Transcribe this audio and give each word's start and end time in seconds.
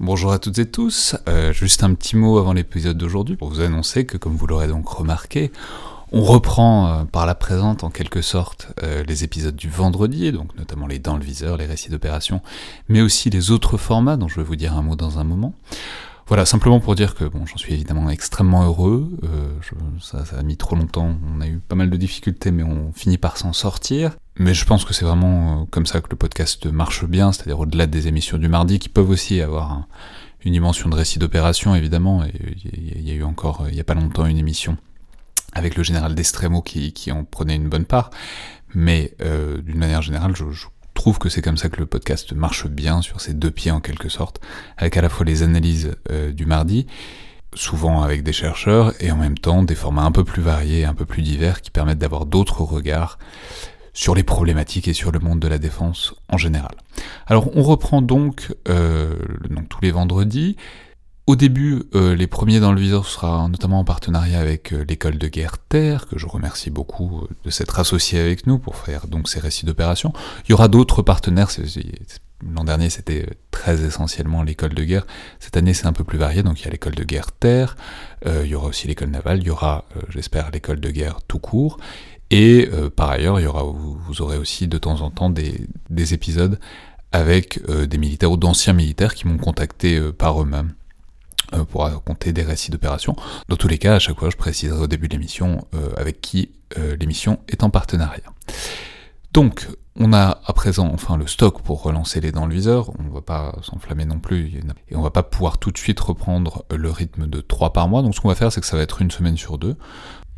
Bonjour 0.00 0.30
à 0.30 0.38
toutes 0.38 0.60
et 0.60 0.70
tous, 0.70 1.16
euh, 1.28 1.52
juste 1.52 1.82
un 1.82 1.92
petit 1.92 2.14
mot 2.14 2.38
avant 2.38 2.52
l'épisode 2.52 2.96
d'aujourd'hui 2.96 3.34
pour 3.34 3.48
vous 3.48 3.62
annoncer 3.62 4.06
que 4.06 4.16
comme 4.16 4.36
vous 4.36 4.46
l'aurez 4.46 4.68
donc 4.68 4.88
remarqué, 4.88 5.50
on 6.12 6.22
reprend 6.22 6.86
euh, 6.86 7.04
par 7.04 7.26
la 7.26 7.34
présente 7.34 7.82
en 7.82 7.90
quelque 7.90 8.22
sorte 8.22 8.68
euh, 8.84 9.02
les 9.08 9.24
épisodes 9.24 9.56
du 9.56 9.68
vendredi, 9.68 10.30
donc 10.30 10.56
notamment 10.56 10.86
les 10.86 11.00
dans 11.00 11.16
le 11.16 11.24
viseur, 11.24 11.56
les 11.56 11.66
récits 11.66 11.90
d'opération, 11.90 12.42
mais 12.88 13.00
aussi 13.00 13.28
les 13.28 13.50
autres 13.50 13.76
formats 13.76 14.16
dont 14.16 14.28
je 14.28 14.36
vais 14.36 14.44
vous 14.44 14.54
dire 14.54 14.74
un 14.74 14.82
mot 14.82 14.94
dans 14.94 15.18
un 15.18 15.24
moment. 15.24 15.52
Voilà, 16.28 16.44
simplement 16.44 16.78
pour 16.78 16.94
dire 16.94 17.14
que 17.14 17.24
bon, 17.24 17.46
j'en 17.46 17.56
suis 17.56 17.72
évidemment 17.72 18.08
extrêmement 18.10 18.62
heureux. 18.62 19.10
Euh, 19.24 19.48
ça, 20.00 20.26
ça, 20.26 20.38
a 20.38 20.42
mis 20.42 20.58
trop 20.58 20.76
longtemps. 20.76 21.16
On 21.34 21.40
a 21.40 21.48
eu 21.48 21.58
pas 21.58 21.74
mal 21.74 21.88
de 21.88 21.96
difficultés, 21.96 22.50
mais 22.50 22.62
on 22.62 22.92
finit 22.92 23.16
par 23.16 23.38
s'en 23.38 23.54
sortir. 23.54 24.12
Mais 24.38 24.54
je 24.54 24.64
pense 24.64 24.84
que 24.84 24.94
c'est 24.94 25.04
vraiment 25.04 25.62
euh, 25.62 25.64
comme 25.70 25.86
ça 25.86 26.00
que 26.00 26.08
le 26.10 26.16
podcast 26.16 26.66
marche 26.66 27.04
bien, 27.04 27.32
c'est-à-dire 27.32 27.58
au-delà 27.58 27.86
des 27.86 28.06
émissions 28.06 28.38
du 28.38 28.48
mardi, 28.48 28.78
qui 28.78 28.88
peuvent 28.88 29.10
aussi 29.10 29.40
avoir 29.40 29.72
un, 29.72 29.86
une 30.44 30.52
dimension 30.52 30.88
de 30.88 30.94
récit 30.94 31.18
d'opération, 31.18 31.74
évidemment. 31.74 32.24
Il 32.24 33.06
y, 33.06 33.10
a 33.10 33.14
eu 33.14 33.22
encore, 33.22 33.66
il 33.68 33.74
y 33.74 33.80
a 33.80 33.84
pas 33.84 33.94
longtemps, 33.94 34.26
une 34.26 34.38
émission 34.38 34.76
avec 35.52 35.76
le 35.76 35.82
général 35.82 36.14
d'Estremo 36.14 36.62
qui, 36.62 37.10
en 37.10 37.24
prenait 37.24 37.56
une 37.56 37.68
bonne 37.68 37.84
part. 37.84 38.10
Mais 38.74 39.14
euh, 39.22 39.60
d'une 39.62 39.78
manière 39.78 40.02
générale, 40.02 40.34
je, 40.36 40.44
trouve 40.94 41.18
que 41.20 41.28
c'est 41.28 41.42
comme 41.42 41.56
ça 41.56 41.68
que 41.68 41.78
le 41.78 41.86
podcast 41.86 42.32
marche 42.32 42.66
bien 42.66 43.02
sur 43.02 43.20
ses 43.20 43.32
deux 43.32 43.52
pieds 43.52 43.70
en 43.70 43.80
quelque 43.80 44.08
sorte, 44.08 44.40
avec 44.76 44.96
à 44.96 45.00
la 45.00 45.08
fois 45.08 45.24
les 45.24 45.44
analyses 45.44 45.94
euh, 46.10 46.32
du 46.32 46.44
mardi, 46.44 46.88
souvent 47.54 48.02
avec 48.02 48.24
des 48.24 48.32
chercheurs, 48.32 48.92
et 48.98 49.12
en 49.12 49.16
même 49.16 49.38
temps 49.38 49.62
des 49.62 49.76
formats 49.76 50.02
un 50.02 50.10
peu 50.10 50.24
plus 50.24 50.42
variés, 50.42 50.84
un 50.84 50.94
peu 50.94 51.04
plus 51.04 51.22
divers, 51.22 51.62
qui 51.62 51.70
permettent 51.70 52.00
d'avoir 52.00 52.26
d'autres 52.26 52.62
regards 52.62 53.16
sur 53.92 54.14
les 54.14 54.22
problématiques 54.22 54.88
et 54.88 54.92
sur 54.92 55.12
le 55.12 55.18
monde 55.18 55.40
de 55.40 55.48
la 55.48 55.58
défense 55.58 56.14
en 56.28 56.36
général. 56.36 56.76
Alors 57.26 57.56
on 57.56 57.62
reprend 57.62 58.02
donc, 58.02 58.54
euh, 58.68 59.14
tous 59.68 59.80
les 59.82 59.90
vendredis, 59.90 60.56
au 61.26 61.36
début, 61.36 61.82
euh, 61.94 62.16
les 62.16 62.26
premiers 62.26 62.58
dans 62.58 62.72
le 62.72 62.80
viseur 62.80 63.04
sera 63.06 63.48
notamment 63.48 63.80
en 63.80 63.84
partenariat 63.84 64.40
avec 64.40 64.72
euh, 64.72 64.82
l'école 64.88 65.18
de 65.18 65.28
guerre 65.28 65.58
Terre, 65.58 66.06
que 66.06 66.18
je 66.18 66.26
remercie 66.26 66.70
beaucoup 66.70 67.26
de 67.44 67.50
s'être 67.50 67.78
associé 67.78 68.18
avec 68.18 68.46
nous 68.46 68.58
pour 68.58 68.76
faire 68.76 69.06
donc 69.06 69.28
ces 69.28 69.38
récits 69.38 69.66
d'opération. 69.66 70.14
Il 70.46 70.50
y 70.50 70.54
aura 70.54 70.68
d'autres 70.68 71.02
partenaires, 71.02 71.50
l'an 72.54 72.64
dernier 72.64 72.88
c'était 72.88 73.26
très 73.50 73.84
essentiellement 73.84 74.42
l'école 74.42 74.72
de 74.72 74.84
guerre, 74.84 75.06
cette 75.38 75.58
année 75.58 75.74
c'est 75.74 75.86
un 75.86 75.92
peu 75.92 76.04
plus 76.04 76.16
varié, 76.16 76.42
donc 76.42 76.60
il 76.60 76.64
y 76.64 76.68
a 76.68 76.70
l'école 76.70 76.94
de 76.94 77.04
guerre 77.04 77.32
Terre, 77.32 77.76
il 78.24 78.46
y 78.46 78.54
aura 78.54 78.68
aussi 78.68 78.86
l'école 78.86 79.10
navale, 79.10 79.40
il 79.40 79.48
y 79.48 79.50
aura, 79.50 79.84
j'espère, 80.08 80.50
l'école 80.50 80.80
de 80.80 80.90
guerre 80.90 81.18
tout 81.28 81.40
court, 81.40 81.78
et 82.30 82.68
par 82.96 83.10
ailleurs, 83.10 83.38
vous, 83.72 84.22
aurez 84.22 84.36
aussi 84.36 84.68
de 84.68 84.78
temps 84.78 85.00
en 85.00 85.10
temps 85.10 85.30
des, 85.30 85.66
des 85.90 86.14
épisodes 86.14 86.58
avec 87.10 87.60
des 87.66 87.98
militaires 87.98 88.32
ou 88.32 88.36
d'anciens 88.36 88.74
militaires 88.74 89.14
qui 89.14 89.26
m'ont 89.26 89.38
contacté 89.38 90.00
par 90.12 90.42
eux-mêmes 90.42 90.74
euh, 91.54 91.64
pour 91.64 91.82
raconter 91.82 92.34
des 92.34 92.42
récits 92.42 92.70
d'opération. 92.70 93.16
Dans 93.48 93.56
tous 93.56 93.68
les 93.68 93.78
cas, 93.78 93.94
à 93.94 93.98
chaque 93.98 94.18
fois, 94.18 94.28
je 94.28 94.36
préciserai 94.36 94.82
au 94.82 94.86
début 94.86 95.08
de 95.08 95.14
l'émission 95.14 95.66
euh, 95.72 95.88
avec 95.96 96.20
qui 96.20 96.50
euh, 96.76 96.94
l'émission 97.00 97.38
est 97.48 97.62
en 97.62 97.70
partenariat. 97.70 98.20
Donc, 99.32 99.66
on 99.96 100.12
a 100.12 100.42
à 100.44 100.52
présent 100.52 100.90
enfin 100.92 101.16
le 101.16 101.26
stock 101.26 101.62
pour 101.62 101.82
relancer 101.82 102.20
les 102.20 102.32
dents 102.32 102.44
le 102.44 102.52
viseur, 102.52 102.90
on 102.98 103.02
ne 103.04 103.08
va 103.08 103.22
pas 103.22 103.56
s'enflammer 103.62 104.04
non 104.04 104.18
plus, 104.18 104.60
et 104.90 104.96
on 104.96 105.00
va 105.00 105.10
pas 105.10 105.22
pouvoir 105.22 105.56
tout 105.56 105.70
de 105.70 105.78
suite 105.78 105.98
reprendre 106.00 106.66
le 106.70 106.90
rythme 106.90 107.26
de 107.26 107.40
3 107.40 107.72
par 107.72 107.88
mois, 107.88 108.02
donc 108.02 108.14
ce 108.14 108.20
qu'on 108.20 108.28
va 108.28 108.34
faire 108.34 108.52
c'est 108.52 108.60
que 108.60 108.66
ça 108.66 108.76
va 108.76 108.82
être 108.82 109.02
une 109.02 109.10
semaine 109.10 109.36
sur 109.36 109.58
deux, 109.58 109.76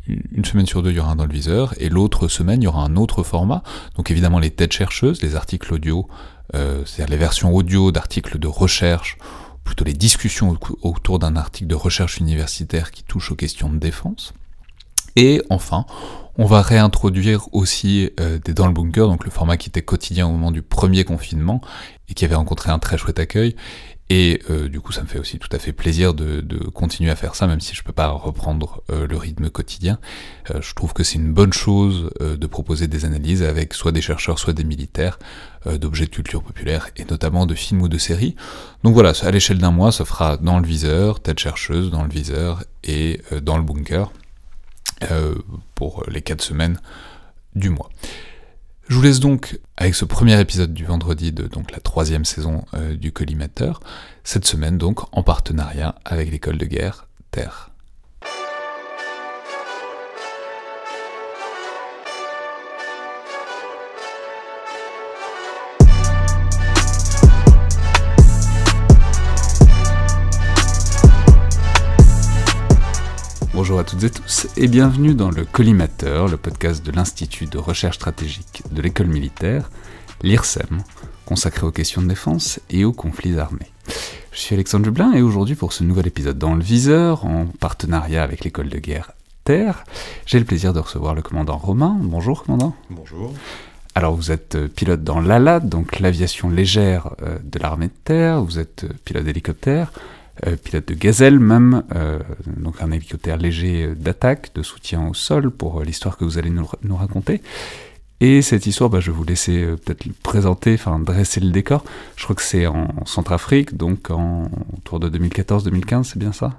une 0.07 0.45
semaine 0.45 0.65
sur 0.65 0.81
deux, 0.83 0.91
il 0.91 0.97
y 0.97 0.99
aura 0.99 1.11
un 1.11 1.15
dans 1.15 1.25
le 1.25 1.33
viseur, 1.33 1.73
et 1.77 1.89
l'autre 1.89 2.27
semaine, 2.27 2.61
il 2.61 2.65
y 2.65 2.67
aura 2.67 2.83
un 2.83 2.95
autre 2.95 3.23
format. 3.23 3.63
Donc 3.95 4.11
évidemment, 4.11 4.39
les 4.39 4.51
têtes 4.51 4.73
chercheuses, 4.73 5.21
les 5.21 5.35
articles 5.35 5.73
audio, 5.73 6.07
c'est-à-dire 6.53 7.07
les 7.07 7.17
versions 7.17 7.53
audio 7.55 7.91
d'articles 7.91 8.37
de 8.39 8.47
recherche 8.47 9.17
plutôt 9.63 9.85
les 9.85 9.93
discussions 9.93 10.57
autour 10.81 11.19
d'un 11.19 11.35
article 11.35 11.67
de 11.67 11.75
recherche 11.75 12.17
universitaire 12.17 12.91
qui 12.91 13.03
touche 13.03 13.31
aux 13.31 13.35
questions 13.35 13.69
de 13.69 13.77
défense. 13.77 14.33
Et 15.15 15.41
enfin, 15.49 15.85
on 16.37 16.45
va 16.45 16.61
réintroduire 16.61 17.47
aussi 17.53 18.09
euh, 18.19 18.39
des 18.39 18.53
dans 18.53 18.67
le 18.67 18.73
bunker, 18.73 19.07
donc 19.07 19.25
le 19.25 19.31
format 19.31 19.57
qui 19.57 19.69
était 19.69 19.81
quotidien 19.81 20.27
au 20.27 20.31
moment 20.31 20.51
du 20.51 20.61
premier 20.61 21.03
confinement 21.03 21.61
et 22.07 22.13
qui 22.13 22.25
avait 22.25 22.35
rencontré 22.35 22.71
un 22.71 22.79
très 22.79 22.97
chouette 22.97 23.19
accueil, 23.19 23.55
et 24.13 24.41
euh, 24.49 24.67
du 24.67 24.81
coup, 24.81 24.91
ça 24.91 25.03
me 25.03 25.07
fait 25.07 25.19
aussi 25.19 25.39
tout 25.39 25.47
à 25.53 25.57
fait 25.57 25.71
plaisir 25.71 26.13
de, 26.13 26.41
continuer 26.73 27.09
à 27.09 27.15
faire 27.15 27.33
ça, 27.33 27.47
même 27.47 27.61
si 27.61 27.73
je 27.73 27.81
peux 27.81 27.93
pas 27.93 28.09
reprendre 28.09 28.83
euh, 28.91 29.07
le 29.07 29.15
rythme 29.15 29.49
quotidien. 29.49 29.99
Euh, 30.49 30.61
je 30.61 30.73
trouve 30.73 30.91
que 30.91 31.01
c'est 31.01 31.15
une 31.15 31.31
bonne 31.31 31.53
chose 31.53 32.09
de 32.19 32.45
proposer 32.45 32.87
des 32.87 33.05
analyses 33.05 33.41
avec 33.41 33.73
soit 33.73 33.93
des 33.93 34.01
chercheurs, 34.01 34.37
soit 34.37 34.51
des 34.51 34.65
militaires, 34.65 35.17
d'objets 35.65 36.07
de 36.07 36.09
culture 36.09 36.43
populaire, 36.43 36.89
et 36.97 37.05
notamment 37.05 37.45
de 37.45 37.55
films 37.55 37.83
ou 37.83 37.87
de 37.87 37.97
séries. 37.97 38.35
Donc 38.83 38.95
voilà, 38.95 39.13
à 39.21 39.31
l'échelle 39.31 39.59
d'un 39.59 39.71
mois, 39.71 39.93
ça 39.93 40.03
fera 40.03 40.35
dans 40.35 40.59
le 40.59 40.67
viseur, 40.67 41.21
tête 41.21 41.39
chercheuse, 41.39 41.89
dans 41.89 42.03
le 42.03 42.09
viseur, 42.09 42.65
et 42.83 43.21
dans 43.41 43.57
le 43.57 43.63
bunker, 43.63 44.11
pour 45.73 46.03
les 46.09 46.21
quatre 46.21 46.41
semaines 46.41 46.81
du 47.55 47.69
mois. 47.69 47.89
Je 48.91 48.97
vous 48.97 49.03
laisse 49.03 49.21
donc 49.21 49.57
avec 49.77 49.95
ce 49.95 50.03
premier 50.03 50.37
épisode 50.41 50.73
du 50.73 50.83
vendredi 50.83 51.31
de 51.31 51.47
donc 51.47 51.71
la 51.71 51.79
troisième 51.79 52.25
saison 52.25 52.65
euh, 52.73 52.93
du 52.97 53.13
Collimateur, 53.13 53.79
cette 54.25 54.43
semaine 54.43 54.77
donc 54.77 54.99
en 55.15 55.23
partenariat 55.23 55.95
avec 56.03 56.29
l'école 56.29 56.57
de 56.57 56.65
guerre 56.65 57.07
Terre. 57.31 57.70
Bonjour 73.71 73.79
à 73.79 73.89
toutes 73.89 74.03
et 74.03 74.09
tous 74.09 74.47
et 74.57 74.67
bienvenue 74.67 75.15
dans 75.15 75.31
le 75.31 75.45
Collimateur, 75.45 76.27
le 76.27 76.35
podcast 76.35 76.85
de 76.85 76.91
l'Institut 76.91 77.45
de 77.45 77.57
recherche 77.57 77.95
stratégique 77.95 78.63
de 78.69 78.81
l'école 78.81 79.07
militaire, 79.07 79.71
l'IRSEM, 80.23 80.83
consacré 81.25 81.65
aux 81.65 81.71
questions 81.71 82.01
de 82.01 82.07
défense 82.09 82.59
et 82.69 82.83
aux 82.83 82.91
conflits 82.91 83.39
armés. 83.39 83.71
Je 84.33 84.39
suis 84.39 84.55
Alexandre 84.55 84.83
Jublin 84.83 85.13
et 85.13 85.21
aujourd'hui 85.21 85.55
pour 85.55 85.71
ce 85.71 85.85
nouvel 85.85 86.05
épisode 86.05 86.37
dans 86.37 86.53
le 86.53 86.61
viseur, 86.61 87.23
en 87.23 87.45
partenariat 87.45 88.23
avec 88.23 88.43
l'école 88.43 88.67
de 88.67 88.77
guerre 88.77 89.13
Terre, 89.45 89.85
j'ai 90.25 90.39
le 90.39 90.43
plaisir 90.43 90.73
de 90.73 90.79
recevoir 90.79 91.15
le 91.15 91.21
commandant 91.21 91.57
Romain. 91.57 91.97
Bonjour 92.01 92.43
commandant. 92.43 92.75
Bonjour. 92.89 93.31
Alors 93.95 94.15
vous 94.15 94.31
êtes 94.33 94.55
euh, 94.55 94.67
pilote 94.67 95.05
dans 95.05 95.21
l'ALAD, 95.21 95.69
donc 95.69 96.01
l'aviation 96.01 96.49
légère 96.49 97.15
euh, 97.21 97.37
de 97.41 97.57
l'armée 97.57 97.87
de 97.87 97.93
terre, 98.03 98.41
vous 98.41 98.59
êtes 98.59 98.83
euh, 98.83 98.89
pilote 99.05 99.23
d'hélicoptère, 99.23 99.93
pilote 100.63 100.87
de 100.87 100.93
Gazelle 100.93 101.39
même, 101.39 101.83
euh, 101.95 102.19
donc 102.57 102.81
un 102.81 102.91
hélicoptère 102.91 103.37
léger 103.37 103.93
d'attaque, 103.95 104.51
de 104.55 104.63
soutien 104.63 105.07
au 105.07 105.13
sol 105.13 105.51
pour 105.51 105.79
euh, 105.79 105.83
l'histoire 105.83 106.17
que 106.17 106.25
vous 106.25 106.37
allez 106.37 106.49
nous, 106.49 106.95
raconter. 106.95 107.41
Et 108.21 108.41
cette 108.41 108.65
histoire, 108.67 108.89
bah, 108.89 108.99
je 108.99 109.11
vais 109.11 109.17
vous 109.17 109.23
laisser 109.23 109.65
peut-être 109.83 110.05
présenter, 110.23 110.75
enfin 110.75 110.99
dresser 110.99 111.39
le 111.39 111.49
décor. 111.49 111.83
Je 112.15 112.23
crois 112.23 112.35
que 112.35 112.43
c'est 112.43 112.67
en 112.67 113.05
Centrafrique, 113.05 113.75
donc 113.75 114.11
en, 114.11 114.49
autour 114.77 114.99
de 114.99 115.09
2014-2015, 115.09 116.03
c'est 116.03 116.19
bien 116.19 116.31
ça? 116.31 116.51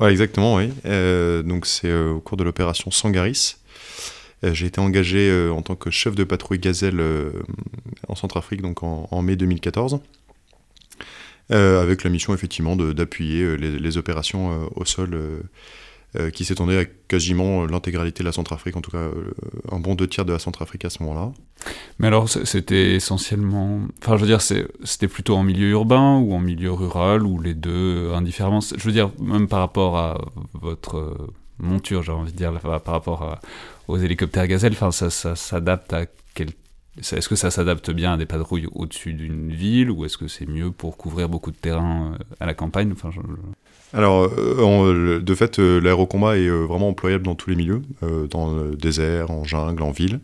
Ouais, 0.00 0.10
exactement, 0.10 0.56
oui. 0.56 0.70
donc 1.44 1.66
c'est 1.66 1.92
au 1.92 2.20
cours 2.20 2.36
de 2.36 2.42
l'opération 2.42 2.90
Sangaris. 2.90 3.56
J'ai 4.42 4.66
été 4.66 4.80
engagé 4.80 5.48
en 5.50 5.62
tant 5.62 5.76
que 5.76 5.90
chef 5.90 6.16
de 6.16 6.24
patrouille 6.24 6.58
Gazelle 6.58 7.00
en 8.08 8.16
Centrafrique, 8.16 8.60
donc 8.60 8.82
en 8.82 9.22
mai 9.22 9.36
2014. 9.36 10.00
Euh, 11.50 11.82
avec 11.82 12.04
la 12.04 12.10
mission 12.10 12.34
effectivement 12.34 12.76
d'appuyer 12.76 13.42
euh, 13.42 13.54
les, 13.54 13.96
opérations 13.96 14.52
euh, 14.52 14.66
au 14.76 14.84
sol 14.84 15.18
qui 16.32 16.46
s'étendaient 16.46 16.78
à 16.78 16.84
quasiment 16.84 17.66
l'intégralité 17.66 18.22
de 18.22 18.26
la 18.26 18.32
Centrafrique, 18.32 18.76
en 18.76 18.80
tout 18.80 18.90
cas 18.90 19.10
un 19.70 19.78
bon 19.78 19.94
deux 19.94 20.06
tiers 20.06 20.24
de 20.24 20.32
la 20.32 20.38
Centrafrique 20.38 20.86
à 20.86 20.90
ce 20.90 21.02
moment-là. 21.02 21.32
Mais 21.98 22.06
alors 22.06 22.30
c'était 22.30 22.94
essentiellement, 22.94 23.82
enfin 24.02 24.16
je 24.16 24.22
veux 24.22 24.26
dire 24.26 24.40
c'était 24.40 25.06
plutôt 25.06 25.36
en 25.36 25.42
milieu 25.42 25.68
urbain 25.68 26.16
ou 26.16 26.32
en 26.32 26.38
milieu 26.38 26.72
rural 26.72 27.24
ou 27.24 27.38
les 27.42 27.52
deux 27.52 28.10
indifféremment? 28.14 28.60
Je 28.60 28.82
veux 28.82 28.92
dire 28.92 29.10
même 29.20 29.48
par 29.48 29.58
rapport 29.58 29.98
à 29.98 30.18
votre 30.54 31.28
monture, 31.58 32.02
j'ai 32.02 32.12
envie 32.12 32.32
de 32.32 32.38
dire, 32.38 32.58
par 32.58 32.94
rapport 32.94 33.38
aux 33.86 33.98
hélicoptères 33.98 34.46
Gazelle, 34.46 34.72
enfin 34.72 34.90
ça, 34.90 35.10
ça 35.10 35.36
s'adapte 35.36 35.92
à 35.92 36.06
quel 36.32 36.48
est-ce 36.98 37.28
que 37.28 37.36
ça 37.36 37.50
s'adapte 37.50 37.90
bien 37.90 38.14
à 38.14 38.16
des 38.16 38.26
patrouilles 38.26 38.68
au-dessus 38.72 39.12
d'une 39.12 39.52
ville 39.52 39.90
ou 39.90 40.04
est-ce 40.04 40.18
que 40.18 40.28
c'est 40.28 40.46
mieux 40.46 40.70
pour 40.70 40.96
couvrir 40.96 41.28
beaucoup 41.28 41.50
de 41.50 41.56
terrain 41.56 42.12
euh, 42.14 42.24
à 42.40 42.46
la 42.46 42.54
campagne? 42.54 42.94
Alors, 43.94 44.28
euh, 44.36 45.20
de 45.20 45.34
fait, 45.34 45.58
euh, 45.58 45.80
l'aérocombat 45.80 46.36
est 46.36 46.48
vraiment 46.48 46.88
employable 46.88 47.24
dans 47.24 47.34
tous 47.34 47.50
les 47.50 47.56
milieux, 47.56 47.82
dans 48.30 48.54
le 48.54 48.76
désert, 48.76 49.30
en 49.30 49.44
jungle, 49.44 49.82
en 49.82 49.90
ville. 49.90 50.20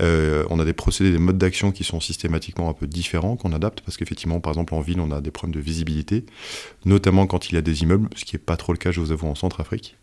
on 0.00 0.60
a 0.60 0.64
des 0.64 0.72
procédés, 0.72 1.12
des 1.12 1.18
modes 1.18 1.38
d'action 1.38 1.72
qui 1.72 1.84
sont 1.84 2.00
systématiquement 2.00 2.68
un 2.68 2.74
peu 2.74 2.86
différents, 2.86 3.36
qu'on 3.36 3.52
adapte, 3.52 3.80
parce 3.80 3.96
qu'effectivement, 3.96 4.40
par 4.40 4.52
exemple, 4.52 4.74
en 4.74 4.80
ville, 4.80 5.00
on 5.00 5.10
a 5.10 5.20
des 5.20 5.30
problèmes 5.30 5.54
de 5.54 5.60
visibilité, 5.60 6.26
notamment 6.84 7.26
quand 7.26 7.50
il 7.50 7.54
y 7.54 7.58
a 7.58 7.62
des 7.62 7.82
immeubles, 7.82 8.08
ce 8.14 8.24
qui 8.24 8.36
n'est 8.36 8.42
pas 8.42 8.56
trop 8.56 8.72
le 8.72 8.78
cas, 8.78 8.90
je 8.90 9.00
vous 9.00 9.12
avoue, 9.12 9.28
en 9.28 9.34
Centrafrique. 9.34 9.96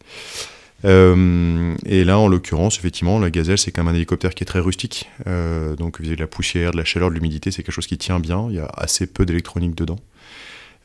Euh, 0.83 1.75
et 1.85 2.03
là, 2.03 2.19
en 2.19 2.27
l'occurrence, 2.27 2.77
effectivement, 2.77 3.19
la 3.19 3.29
gazelle, 3.29 3.57
c'est 3.57 3.71
quand 3.71 3.83
même 3.83 3.93
un 3.93 3.95
hélicoptère 3.95 4.35
qui 4.35 4.43
est 4.43 4.47
très 4.47 4.59
rustique. 4.59 5.09
Euh, 5.27 5.75
donc, 5.75 5.99
avez 5.99 6.15
de 6.15 6.21
la 6.21 6.27
poussière, 6.27 6.71
de 6.71 6.77
la 6.77 6.85
chaleur, 6.85 7.09
de 7.09 7.15
l'humidité, 7.15 7.51
c'est 7.51 7.63
quelque 7.63 7.73
chose 7.73 7.87
qui 7.87 7.97
tient 7.97 8.19
bien. 8.19 8.47
Il 8.49 8.55
y 8.55 8.59
a 8.59 8.65
assez 8.75 9.07
peu 9.07 9.25
d'électronique 9.25 9.75
dedans. 9.75 9.99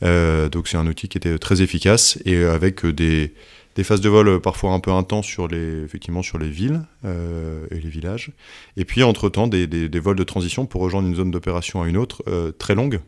donc 0.03 0.69
c'est 0.69 0.77
un 0.77 0.87
outil 0.87 1.09
qui 1.09 1.19
était 1.19 1.39
très 1.39 1.61
efficace 1.61 2.19
et 2.25 2.45
avec 2.45 2.87
des, 2.87 3.35
phases 3.83 4.01
de 4.01 4.09
vol 4.09 4.41
parfois 4.41 4.73
un 4.73 4.81
peu 4.81 4.93
intenses 4.93 5.27
sur 5.27 5.49
les, 5.49 5.83
effectivement 5.83 6.23
sur 6.23 6.39
les 6.39 6.49
villes 6.49 6.83
et 7.05 7.81
les 7.81 7.89
villages. 7.89 8.33
Et 8.77 8.85
puis 8.85 9.03
entre-temps 9.03 9.47
des, 9.47 10.01
vols 10.01 10.17
de 10.17 10.25
transition 10.25 10.65
pour 10.65 10.81
rejoindre 10.81 11.09
une 11.09 11.17
zone 11.17 11.31
d'opération 11.31 11.83
à 11.83 11.89
une 11.89 11.99
autre 11.99 12.23
très 12.59 12.75
longue, 12.75 13.01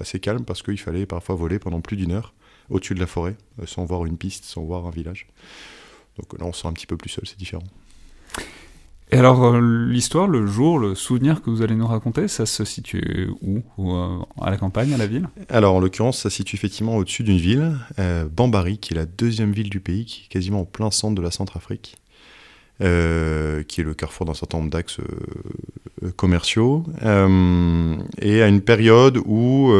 assez 0.00 0.18
calme 0.18 0.44
parce 0.44 0.62
qu'il 0.62 0.78
fallait 0.78 1.06
parfois 1.06 1.36
voler 1.36 1.60
pendant 1.60 1.80
plus 1.80 1.96
d'une 1.96 2.10
heure 2.10 2.34
au-dessus 2.70 2.94
de 2.94 3.00
la 3.00 3.06
forêt, 3.06 3.36
sans 3.66 3.84
voir 3.84 4.04
une 4.06 4.16
piste, 4.16 4.44
sans 4.44 4.62
voir 4.62 4.86
un 4.86 4.90
village. 4.90 5.28
Donc 6.18 6.38
là 6.38 6.46
on 6.46 6.52
se 6.52 6.62
sent 6.62 6.68
un 6.68 6.72
petit 6.72 6.86
peu 6.86 6.96
plus 6.96 7.10
seul, 7.10 7.24
c'est 7.26 7.38
différent. 7.38 7.64
Et 9.12 9.18
alors, 9.18 9.44
euh, 9.44 9.60
l'histoire, 9.90 10.26
le 10.26 10.46
jour, 10.46 10.78
le 10.78 10.94
souvenir 10.94 11.42
que 11.42 11.50
vous 11.50 11.60
allez 11.60 11.74
nous 11.74 11.86
raconter, 11.86 12.28
ça 12.28 12.46
se 12.46 12.64
situe 12.64 13.28
où, 13.42 13.60
euh, 13.78 14.18
À 14.40 14.50
la 14.50 14.56
campagne, 14.56 14.94
à 14.94 14.96
la 14.96 15.06
ville? 15.06 15.28
Alors, 15.50 15.74
en 15.74 15.80
l'occurrence, 15.80 16.18
ça 16.18 16.30
se 16.30 16.36
situe 16.36 16.56
effectivement 16.56 16.96
au-dessus 16.96 17.22
d'une 17.22 17.36
ville, 17.36 17.76
euh, 17.98 18.24
Bambari, 18.24 18.78
qui 18.78 18.94
est 18.94 18.96
la 18.96 19.04
deuxième 19.04 19.52
ville 19.52 19.68
du 19.68 19.80
pays, 19.80 20.06
qui 20.06 20.24
est 20.24 20.28
quasiment 20.32 20.62
au 20.62 20.64
plein 20.64 20.90
centre 20.90 21.14
de 21.14 21.20
la 21.20 21.30
Centrafrique, 21.30 21.96
qui 22.80 22.84
est 22.84 23.84
le 23.84 23.94
carrefour 23.94 24.26
d'un 24.26 24.34
certain 24.34 24.58
nombre 24.58 24.70
d'axes 24.70 24.98
commerciaux, 26.16 26.84
et 27.00 28.42
à 28.42 28.48
une 28.48 28.60
période 28.62 29.18
où 29.24 29.70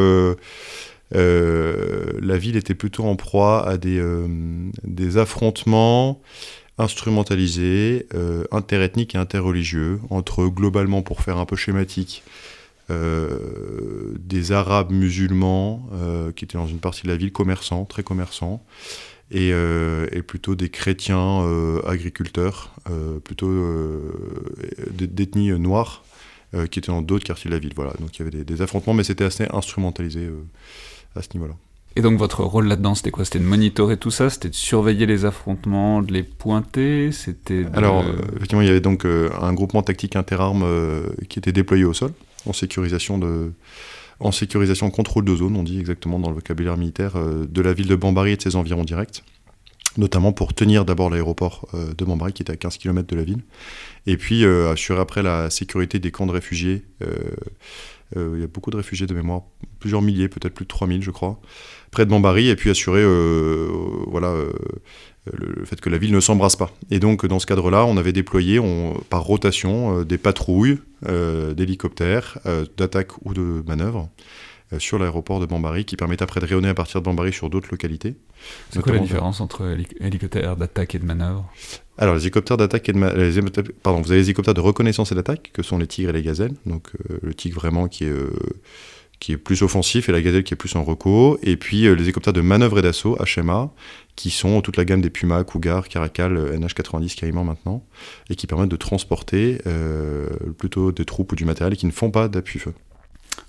la 1.13 2.39
ville 2.39 2.57
était 2.57 2.75
plutôt 2.75 3.05
en 3.05 3.17
proie 3.17 3.67
à 3.69 3.77
des, 3.77 4.03
des 4.85 5.17
affrontements 5.19 6.21
instrumentalisé, 6.79 8.07
euh, 8.15 8.45
interethnique 8.51 9.15
et 9.15 9.19
interreligieux, 9.19 10.01
entre 10.11 10.47
globalement, 10.47 11.03
pour 11.03 11.21
faire 11.23 11.39
un 11.39 11.47
peu 11.47 11.57
schématique, 11.57 12.23
euh, 12.91 14.15
des 14.19 14.53
Arabes 14.53 14.91
musulmans 14.91 15.89
euh, 15.93 16.33
qui 16.33 16.45
étaient 16.45 16.59
dans 16.59 16.67
une 16.67 16.81
partie 16.81 17.03
de 17.03 17.09
la 17.09 17.17
ville, 17.17 17.33
commerçants, 17.33 17.85
très 17.85 18.03
commerçants, 18.03 18.65
et, 19.31 19.53
plutôt 20.27 20.55
des 20.55 20.69
chrétiens 20.69 21.43
agriculteurs, 21.87 22.75
plutôt 23.25 23.51
d'ethnie 24.91 25.59
noire, 25.59 26.05
qui 26.71 26.79
étaient 26.79 26.93
dans 26.93 27.01
d'autres 27.01 27.25
quartiers 27.25 27.49
de 27.49 27.55
la 27.55 27.59
ville. 27.59 27.73
Voilà. 27.75 27.95
Donc 27.99 28.15
il 28.15 28.27
y 28.27 28.29
avait 28.29 28.45
des 28.45 28.61
affrontements, 28.61 28.93
mais 28.93 29.05
c'était 29.05 29.25
assez 29.25 29.47
instrumentalisé 29.51 30.29
à 31.17 31.23
ce 31.23 31.29
niveau-là. 31.35 31.55
Et 31.95 32.01
donc 32.01 32.19
votre 32.19 32.43
rôle 32.43 32.69
là-dedans, 32.69 32.95
c'était 32.95 33.11
quoi? 33.11 33.25
C'était 33.25 33.39
de 33.39 33.45
monitorer 33.45 33.97
tout 33.97 34.11
ça? 34.11 34.31
C'était 34.31 34.49
de 34.49 34.55
surveiller 34.55 35.07
les 35.07 35.25
affrontements, 35.25 36.01
de 36.01 36.13
les 36.13 36.23
pointer? 36.23 37.13
C'était 37.13 37.67
Alors, 37.75 38.03
euh, 38.03 38.17
effectivement, 38.37 38.63
il 38.63 38.69
y 38.69 38.71
avait 38.71 38.81
donc 38.81 39.05
euh, 39.05 39.29
un 39.41 39.53
groupement 39.53 39.83
tactique 39.83 40.17
interarmes 40.17 40.63
euh, 40.65 41.03
qui 41.29 41.39
était 41.39 41.53
déployé 41.53 41.85
au 41.85 41.93
sol, 41.93 42.13
en 42.47 42.53
sécurisation 42.53 43.19
de... 43.19 43.53
En 44.21 44.31
sécurisation 44.31 44.89
contrôle 44.91 45.25
de 45.25 45.35
zone, 45.35 45.57
on 45.57 45.65
dit 45.65 45.81
exactement 45.81 46.21
dans 46.21 46.29
le 46.29 46.37
vocabulaire 46.37 46.77
militaire, 46.77 47.15
de 47.17 47.61
la 47.61 47.73
ville 47.73 47.89
de 47.89 47.97
Bambari 47.97 48.33
et 48.33 48.37
de 48.37 48.43
ses 48.43 48.55
environs 48.55 48.85
directs 48.85 49.25
notamment 49.99 50.33
pour 50.33 50.55
tenir 50.55 50.87
d'abord 50.87 51.11
l'aéroport 51.11 51.69
de 51.75 52.05
Bambari 52.05 52.33
qui 52.33 52.43
était 52.43 52.53
à 52.53 52.57
15 52.57 52.79
km 52.79 53.07
de 53.09 53.17
la 53.17 53.25
ville, 53.25 53.41
et 54.07 54.17
puis 54.17 54.45
assurer 54.45 55.01
après 55.01 55.23
la 55.23 55.51
sécurité 55.51 55.99
des 55.99 56.13
camps 56.13 56.27
de 56.27 56.31
réfugiés. 56.31 56.85
Il 58.17 58.41
y 58.41 58.45
a 58.45 58.47
beaucoup 58.47 58.71
de 58.71 58.77
réfugiés 58.77 59.07
de 59.07 59.15
mémoire, 59.15 59.43
plusieurs 59.79 60.03
milliers, 60.03 60.29
peut-être 60.29 60.55
plus 60.55 60.65
de 60.65 60.69
3000 60.69 61.03
je 61.03 61.11
crois, 61.11 61.41
près 61.93 62.05
de 62.05 62.11
Bambari 62.11 62.49
et 62.49 62.57
puis 62.57 62.71
assurer 62.71 63.03
euh, 63.03 63.69
voilà, 64.09 64.29
euh, 64.29 64.53
le, 65.33 65.65
fait 65.65 65.81
que 65.81 65.91
la 65.91 65.99
ville 65.99 66.13
ne 66.13 66.21
s'embrasse 66.21 66.57
pas. 66.57 66.73
Et 66.91 66.99
donc 66.99 67.25
dans 67.27 67.39
ce 67.39 67.47
cadre-là, 67.47 67.85
on 67.85 67.97
avait 67.97 68.13
déployé 68.13 68.61
par 69.09 69.23
rotation 69.23 70.01
euh, 70.01 70.05
des 70.05 70.19
patrouilles 70.19 70.79
d'hélicoptères, 71.57 72.39
d'attaque 72.77 73.11
ou 73.25 73.35
de 73.35 73.65
manœuvre 73.67 74.09
sur 74.79 74.99
l'aéroport 74.99 75.41
de 75.41 75.47
Bambari 75.47 75.85
qui 75.85 75.97
permettent 75.97 76.23
après 76.23 76.41
de 76.41 76.47
rayonner 76.47 76.69
à 76.69 76.75
partir 76.75 77.01
de 77.01 77.05
Bambari 77.05 77.33
sur 77.33 77.51
d'autres 77.51 77.69
localités. 77.71 78.17
C'est 78.71 78.83
quoi 78.83 78.93
la 78.93 78.99
différence 78.99 79.41
entre 79.41 79.77
hélicoptères 80.01 80.57
d'attaque 80.57 80.95
et 80.95 80.99
de 80.99 81.05
manœuvre? 81.05 81.51
Alors 81.99 82.15
les 82.15 82.23
hélicoptères 82.23 82.57
d'attaque 82.57 82.89
et 82.89 82.93
de 82.93 83.73
pardon, 83.83 84.01
vous 84.01 84.11
avez 84.11 84.21
les 84.21 84.27
hélicoptères 84.27 84.55
de 84.55 84.61
reconnaissance 84.61 85.13
et 85.13 85.15
d'attaque 85.15 85.51
que 85.53 85.63
sont 85.63 85.79
les 85.79 85.87
tigres 85.87 86.11
et 86.11 86.13
les 86.15 86.23
gazelles. 86.23 86.55
Donc 86.67 86.91
le 87.23 87.35
tigre 87.35 87.57
vraiment 87.57 87.89
qui 87.89 88.05
est 88.05 88.13
qui 89.23 89.31
est 89.31 89.37
plus 89.37 89.63
offensif, 89.63 90.09
et 90.09 90.13
la 90.13 90.21
Gazelle 90.21 90.43
qui 90.43 90.53
est 90.53 90.57
plus 90.57 90.75
en 90.75 90.83
reco, 90.83 91.39
et 91.45 91.57
puis 91.57 91.87
euh, 91.87 91.95
les 91.95 92.03
hélicoptères 92.03 92.33
de 92.33 92.41
manœuvre 92.41 92.81
et 92.81 92.83
d'assaut, 92.83 93.17
HMA, 93.37 93.71
qui 94.17 94.31
sont 94.31 94.61
toute 94.63 94.77
la 94.77 94.85
gamme 94.85 95.01
des 95.01 95.11
Puma, 95.11 95.45
Cougar, 95.45 95.87
Caracal, 95.89 96.37
NH90 96.59 97.15
carrément 97.15 97.45
maintenant, 97.45 97.87
et 98.31 98.35
qui 98.35 98.49
permettent 98.49 98.71
de 98.71 98.77
transporter 98.77 99.59
euh, 99.69 100.27
plutôt 100.59 100.91
des 100.91 101.05
troupes 101.05 101.31
ou 101.31 101.37
du 101.37 101.45
matériel 101.45 101.77
qui 101.77 101.87
ne 101.87 101.93
font 101.93 102.11
pas 102.11 102.27
d'appui-feu. 102.27 102.75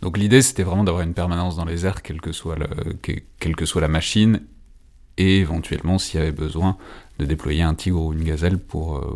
Donc 0.01 0.17
l'idée 0.17 0.41
c'était 0.41 0.63
vraiment 0.63 0.83
d'avoir 0.83 1.03
une 1.03 1.13
permanence 1.13 1.55
dans 1.55 1.65
les 1.65 1.85
airs, 1.85 2.01
quelle 2.01 2.21
que 2.21 2.31
soit, 2.31 2.57
la 2.57 3.87
machine, 3.87 4.41
et 5.17 5.39
éventuellement, 5.39 5.99
s'il 5.99 6.19
y 6.19 6.23
avait 6.23 6.31
besoin, 6.31 6.77
de 7.19 7.25
déployer 7.25 7.61
un 7.61 7.75
tigre 7.75 8.01
ou 8.01 8.13
une 8.13 8.23
gazelle 8.23 8.57
pour, 8.57 8.97
euh, 8.97 9.15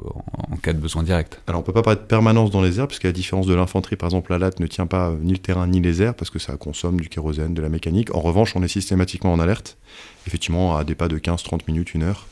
en, 0.51 0.55
cas 0.57 0.73
de 0.73 0.77
besoin 0.77 1.01
direct. 1.01 1.41
Alors 1.47 1.61
on 1.61 1.63
peut 1.63 1.73
pas 1.73 1.81
parler 1.81 1.99
de 1.99 2.05
permanence 2.05 2.51
dans 2.51 2.61
les 2.61 2.79
airs, 2.79 2.87
puisqu'à 2.87 3.07
la 3.07 3.13
différence 3.13 3.47
de 3.47 3.55
l'infanterie, 3.55 3.95
par 3.95 4.07
exemple, 4.07 4.31
la 4.31 4.37
latte 4.37 4.59
ne 4.59 4.67
tient 4.67 4.85
pas 4.85 5.13
ni 5.19 5.31
le 5.31 5.39
terrain 5.39 5.65
ni 5.65 5.81
les 5.81 6.03
airs, 6.03 6.13
parce 6.13 6.29
que 6.29 6.37
ça 6.37 6.55
consomme 6.57 6.99
du 6.99 7.09
kérosène, 7.09 7.55
de 7.55 7.61
la 7.61 7.69
mécanique. 7.69 8.13
En 8.13 8.21
revanche, 8.21 8.55
on 8.55 8.61
est 8.61 8.67
systématiquement 8.67 9.33
en 9.33 9.39
alerte, 9.39 9.77
effectivement 10.27 10.77
à 10.77 10.83
des 10.83 10.93
pas 10.93 11.07
de 11.07 11.17
15-30 11.17 11.61
minutes, 11.67 11.95
une 11.95 12.03
heure, 12.03 12.27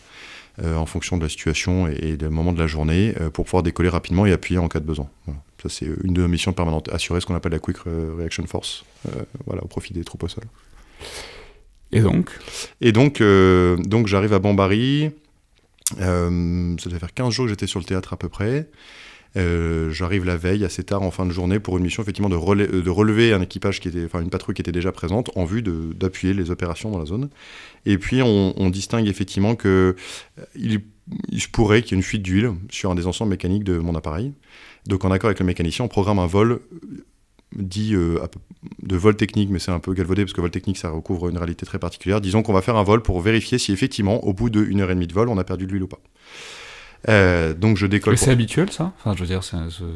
euh, 0.63 0.75
en 0.75 0.85
fonction 0.85 1.17
de 1.17 1.23
la 1.23 1.29
situation 1.29 1.87
et, 1.87 2.15
des 2.15 2.29
moments 2.29 2.53
de 2.53 2.59
la 2.59 2.67
journée, 2.67 3.15
euh, 3.19 3.31
pour 3.31 3.45
pouvoir 3.45 3.63
décoller 3.63 3.89
rapidement 3.89 4.27
et 4.27 4.31
appuyer 4.31 4.59
en 4.59 4.67
cas 4.67 4.79
de 4.79 4.85
besoin. 4.85 5.09
Ça 5.69 5.77
c'est 5.79 5.87
une 6.03 6.13
de 6.13 6.21
nos 6.21 6.27
missions 6.27 6.53
permanentes, 6.53 6.89
assurer 6.89 7.21
ce 7.21 7.25
qu'on 7.25 7.35
appelle 7.35 7.53
la 7.53 7.59
Quick 7.59 7.77
Reaction 7.85 8.45
Force, 8.45 8.85
voilà, 9.45 9.63
au 9.63 9.67
profit 9.67 9.93
des 9.93 10.03
troupes 10.03 10.23
au 10.23 10.27
sol. 10.27 10.43
Et 11.91 12.01
donc? 12.01 12.29
Et 12.81 12.91
donc, 12.91 13.21
euh, 13.21 13.77
donc 13.77 14.07
j'arrive 14.07 14.33
à 14.33 14.39
Bambari. 14.39 15.11
Euh, 16.01 16.75
ça 16.77 16.89
devait 16.89 16.99
faire 16.99 17.13
15 17.13 17.33
jours 17.33 17.45
que 17.45 17.49
j'étais 17.49 17.67
sur 17.67 17.79
le 17.79 17.85
théâtre 17.85 18.13
à 18.13 18.17
peu 18.17 18.29
près. 18.29 18.69
Euh, 19.37 19.91
j'arrive 19.91 20.23
la 20.23 20.37
veille, 20.37 20.63
assez 20.63 20.83
tard 20.83 21.01
en 21.01 21.11
fin 21.11 21.25
de 21.25 21.31
journée, 21.31 21.59
pour 21.59 21.77
une 21.77 21.83
mission 21.83 22.01
effectivement 22.01 22.29
de, 22.29 22.35
de 22.81 22.89
relever 22.89 23.33
un 23.33 23.41
équipage 23.41 23.81
qui 23.81 23.89
était, 23.89 24.05
enfin 24.05 24.21
une 24.21 24.29
patrouille 24.29 24.55
qui 24.55 24.61
était 24.61 24.71
déjà 24.71 24.93
présente, 24.93 25.29
en 25.35 25.43
vue 25.43 25.61
d'appuyer 25.61 26.33
les 26.33 26.51
opérations 26.51 26.89
dans 26.89 26.99
la 26.99 27.05
zone. 27.05 27.29
Et 27.85 27.97
puis 27.97 28.21
on, 28.21 28.69
distingue 28.69 29.07
effectivement 29.07 29.55
que 29.55 29.95
il, 30.55 30.81
il 31.29 31.41
se 31.41 31.47
pourrait 31.47 31.81
qu'il 31.81 31.91
y 31.91 31.95
ait 31.95 31.97
une 31.97 32.03
fuite 32.03 32.23
d'huile 32.23 32.53
sur 32.69 32.91
un 32.91 32.95
des 32.95 33.07
ensembles 33.07 33.31
mécaniques 33.31 33.63
de 33.63 33.77
mon 33.77 33.95
appareil. 33.95 34.33
Donc 34.87 35.05
en 35.05 35.11
accord 35.11 35.27
avec 35.27 35.39
le 35.39 35.45
mécanicien, 35.45 35.85
on 35.85 35.87
programme 35.87 36.19
un 36.19 36.27
vol 36.27 36.61
dit 37.55 37.95
euh, 37.95 38.19
de 38.81 38.95
vol 38.95 39.15
technique, 39.15 39.49
mais 39.49 39.59
c'est 39.59 39.71
un 39.71 39.79
peu 39.79 39.93
galvaudé 39.93 40.23
parce 40.23 40.33
que 40.33 40.41
vol 40.41 40.51
technique 40.51 40.77
ça 40.77 40.89
recouvre 40.89 41.29
une 41.29 41.37
réalité 41.37 41.65
très 41.65 41.79
particulière. 41.79 42.21
Disons 42.21 42.43
qu'on 42.43 42.53
va 42.53 42.61
faire 42.61 42.75
un 42.75 42.83
vol 42.83 43.01
pour 43.01 43.21
vérifier 43.21 43.57
si 43.57 43.71
effectivement, 43.71 44.23
au 44.25 44.33
bout 44.33 44.49
d'une 44.49 44.81
heure 44.81 44.91
et 44.91 44.95
demie 44.95 45.07
de 45.07 45.13
vol, 45.13 45.29
on 45.29 45.37
a 45.37 45.43
perdu 45.43 45.65
de 45.65 45.71
l'huile 45.71 45.83
ou 45.83 45.87
pas. 45.87 45.99
Euh, 47.09 47.53
donc 47.53 47.77
je 47.77 47.85
décolle. 47.85 48.17
C'est 48.17 48.31
habituel 48.31 48.71
ça? 48.71 48.93
Enfin, 48.97 49.15
je 49.15 49.21
veux 49.21 49.27
dire, 49.27 49.41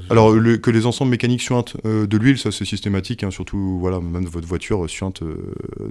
Alors 0.09 0.33
que 0.33 0.71
les 0.71 0.85
ensembles 0.85 1.11
mécaniques 1.11 1.41
suintent 1.41 1.75
euh, 1.85 2.07
de 2.07 2.17
l'huile, 2.17 2.37
ça 2.37 2.51
c'est 2.51 2.65
systématique. 2.65 3.23
Hein, 3.23 3.31
surtout, 3.31 3.79
voilà, 3.79 3.99
même 3.99 4.25
votre 4.25 4.47
voiture 4.47 4.89
suinte 4.89 5.23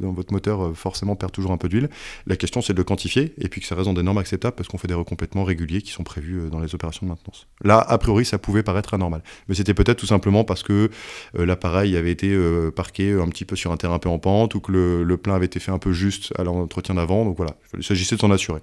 dans 0.00 0.12
votre 0.12 0.32
moteur, 0.32 0.76
forcément 0.76 1.16
perd 1.16 1.32
toujours 1.32 1.52
un 1.52 1.56
peu 1.56 1.68
d'huile. 1.68 1.88
La 2.26 2.36
question 2.36 2.60
c'est 2.60 2.72
de 2.72 2.78
le 2.78 2.84
quantifier 2.84 3.34
et 3.38 3.48
puis 3.48 3.60
que 3.60 3.66
ça 3.66 3.74
reste 3.74 3.86
dans 3.86 3.94
des 3.94 4.02
normes 4.02 4.18
acceptables 4.18 4.56
parce 4.56 4.68
qu'on 4.68 4.78
fait 4.78 4.88
des 4.88 4.94
recomplètements 4.94 5.44
réguliers 5.44 5.82
qui 5.82 5.90
sont 5.90 6.04
prévus 6.04 6.48
dans 6.50 6.60
les 6.60 6.74
opérations 6.74 7.06
de 7.06 7.10
maintenance. 7.10 7.46
Là, 7.64 7.78
a 7.78 7.98
priori, 7.98 8.24
ça 8.24 8.38
pouvait 8.38 8.62
paraître 8.62 8.94
anormal, 8.94 9.22
mais 9.48 9.54
c'était 9.54 9.74
peut-être 9.74 9.98
tout 9.98 10.06
simplement 10.06 10.44
parce 10.44 10.62
que 10.62 10.90
l'appareil 11.34 11.96
avait 11.96 12.12
été 12.12 12.36
parqué 12.74 13.12
un 13.12 13.28
petit 13.28 13.44
peu 13.44 13.56
sur 13.56 13.72
un 13.72 13.76
terrain 13.76 13.94
un 13.94 13.98
peu 13.98 14.08
en 14.08 14.18
pente 14.18 14.54
ou 14.54 14.60
que 14.60 14.70
le, 14.70 15.02
le 15.02 15.16
plein 15.16 15.34
avait 15.34 15.46
été 15.46 15.60
fait 15.60 15.72
un 15.72 15.78
peu 15.78 15.92
juste 15.92 16.32
à 16.38 16.44
l'entretien 16.44 16.94
d'avant. 16.94 17.24
Donc 17.24 17.36
voilà, 17.36 17.56
il 17.76 17.82
s'agissait 17.82 18.16
de 18.16 18.20
s'en 18.20 18.30
assurer 18.30 18.60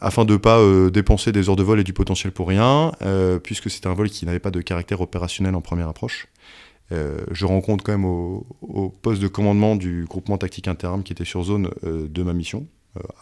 afin 0.00 0.24
de 0.24 0.32
ne 0.32 0.38
pas 0.38 0.58
euh, 0.58 0.90
dépenser 0.90 1.32
des 1.32 1.48
heures 1.48 1.56
de 1.56 1.62
vol 1.62 1.80
et 1.80 1.84
du 1.84 1.92
potentiel 1.92 2.32
pour 2.32 2.48
rien, 2.48 2.92
euh, 3.02 3.38
puisque 3.38 3.70
c'était 3.70 3.88
un 3.88 3.94
vol 3.94 4.08
qui 4.10 4.26
n'avait 4.26 4.38
pas 4.38 4.50
de 4.50 4.60
caractère 4.60 5.00
opérationnel 5.00 5.54
en 5.54 5.60
première 5.60 5.88
approche. 5.88 6.28
Euh, 6.90 7.18
je 7.30 7.44
rencontre 7.44 7.84
quand 7.84 7.92
même 7.92 8.04
au, 8.04 8.46
poste 9.02 9.20
de 9.20 9.28
commandement 9.28 9.76
du 9.76 10.04
groupement 10.08 10.38
tactique 10.38 10.68
interarmes 10.68 11.02
qui 11.02 11.12
était 11.12 11.24
sur 11.24 11.42
zone 11.42 11.70
de 11.82 12.22
ma 12.22 12.32
mission, 12.32 12.66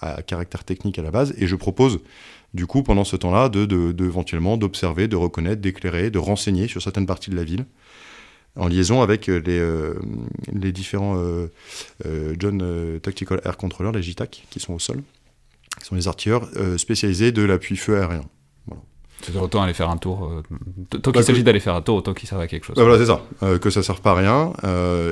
à 0.00 0.22
caractère 0.22 0.64
technique 0.64 0.98
à 0.98 1.02
la 1.02 1.10
base, 1.10 1.34
et 1.36 1.46
je 1.46 1.56
propose 1.56 2.00
du 2.54 2.66
coup 2.66 2.82
pendant 2.82 3.04
ce 3.04 3.16
temps-là 3.16 3.48
de, 3.48 3.66
de, 3.66 4.04
éventuellement 4.04 4.56
d'observer, 4.56 5.08
de 5.08 5.16
reconnaître, 5.16 5.60
d'éclairer, 5.60 6.10
de 6.10 6.18
renseigner 6.18 6.68
sur 6.68 6.80
certaines 6.80 7.06
parties 7.06 7.30
de 7.30 7.36
la 7.36 7.44
ville, 7.44 7.66
en 8.54 8.68
liaison 8.68 9.02
avec 9.02 9.26
les, 9.26 10.72
différents 10.72 11.20
John 12.38 13.00
Tactical 13.02 13.40
Air 13.44 13.56
Controllers, 13.56 13.92
les 13.92 14.02
JTAC, 14.02 14.46
qui 14.48 14.60
sont 14.60 14.74
au 14.74 14.78
sol 14.78 15.02
qui 15.80 15.86
sont 15.86 15.94
les 15.94 16.08
artilleurs 16.08 16.48
euh, 16.56 16.78
spécialisés 16.78 17.32
de 17.32 17.42
l'appui 17.42 17.76
feu 17.76 17.96
aérien. 17.98 18.24
Voilà. 18.66 18.82
C'est 19.22 19.36
autant 19.36 19.62
aller 19.62 19.74
faire 19.74 19.90
un 19.90 19.96
tour. 19.96 20.30
Euh, 20.30 20.42
tant 20.98 21.12
qu'il 21.12 21.22
s'agit 21.22 21.42
d'aller 21.42 21.60
faire 21.60 21.74
un 21.74 21.82
tour, 21.82 21.96
autant 21.96 22.14
qu'il 22.14 22.28
serve 22.28 22.40
à 22.40 22.46
quelque 22.46 22.64
chose. 22.64 22.76
Bah, 22.76 22.82
voilà, 22.82 22.98
c'est 22.98 23.06
ça. 23.06 23.22
Euh, 23.42 23.58
que 23.58 23.70
ça 23.70 23.80
ne 23.80 23.84
serve 23.84 24.00
pas 24.00 24.12
à 24.12 24.14
rien. 24.14 24.52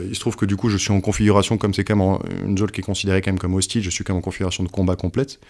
il 0.08 0.14
se 0.14 0.20
trouve 0.20 0.36
que 0.36 0.46
du 0.46 0.56
coup, 0.56 0.68
je 0.68 0.76
suis 0.76 0.92
en 0.92 1.00
configuration, 1.00 1.58
comme 1.58 1.74
c'est 1.74 1.84
quand 1.84 1.96
même 1.96 2.18
une 2.46 2.58
zone 2.58 2.70
qui 2.70 2.80
est 2.80 2.84
considérée 2.84 3.22
quand 3.22 3.30
même 3.30 3.38
comme 3.38 3.54
hostile, 3.54 3.82
je 3.82 3.90
suis 3.90 4.04
quand 4.04 4.12
même 4.12 4.18
en 4.18 4.22
configuration 4.22 4.64
de 4.64 4.68
combat 4.68 4.96
complète. 4.96 5.40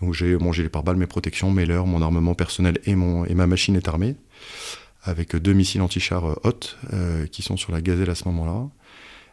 Donc 0.00 0.14
j'ai 0.14 0.36
mon 0.36 0.52
gilet 0.52 0.68
pare-balles, 0.68 0.96
mes 0.96 1.06
protections, 1.06 1.50
mes 1.50 1.66
leurres, 1.66 1.86
mon 1.86 2.00
armement 2.00 2.34
personnel 2.34 2.78
et, 2.86 2.94
mon, 2.94 3.24
et 3.26 3.34
ma 3.34 3.46
machine 3.46 3.76
est 3.76 3.88
armée. 3.88 4.16
Avec 5.04 5.34
deux 5.34 5.52
missiles 5.52 5.82
anti-char 5.82 6.38
hot 6.44 6.60
qui 7.32 7.42
sont 7.42 7.56
sur 7.56 7.72
la 7.72 7.80
gazelle 7.80 8.08
à 8.08 8.14
ce 8.14 8.26
moment-là. 8.28 8.68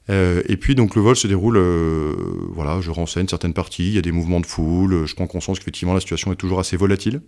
Euh, 0.09 0.41
et 0.47 0.57
puis 0.57 0.75
donc 0.75 0.95
le 0.95 1.01
vol 1.01 1.15
se 1.15 1.27
déroule, 1.27 1.57
euh, 1.57 2.15
voilà, 2.53 2.81
je 2.81 2.89
renseigne 2.89 3.27
certaines 3.27 3.53
parties, 3.53 3.87
il 3.87 3.93
y 3.93 3.97
a 3.97 4.01
des 4.01 4.11
mouvements 4.11 4.39
de 4.39 4.45
foule, 4.45 5.05
je 5.05 5.15
prends 5.15 5.27
conscience 5.27 5.59
qu'effectivement 5.59 5.93
la 5.93 5.99
situation 5.99 6.31
est 6.31 6.35
toujours 6.35 6.59
assez 6.59 6.77
volatile. 6.77 7.21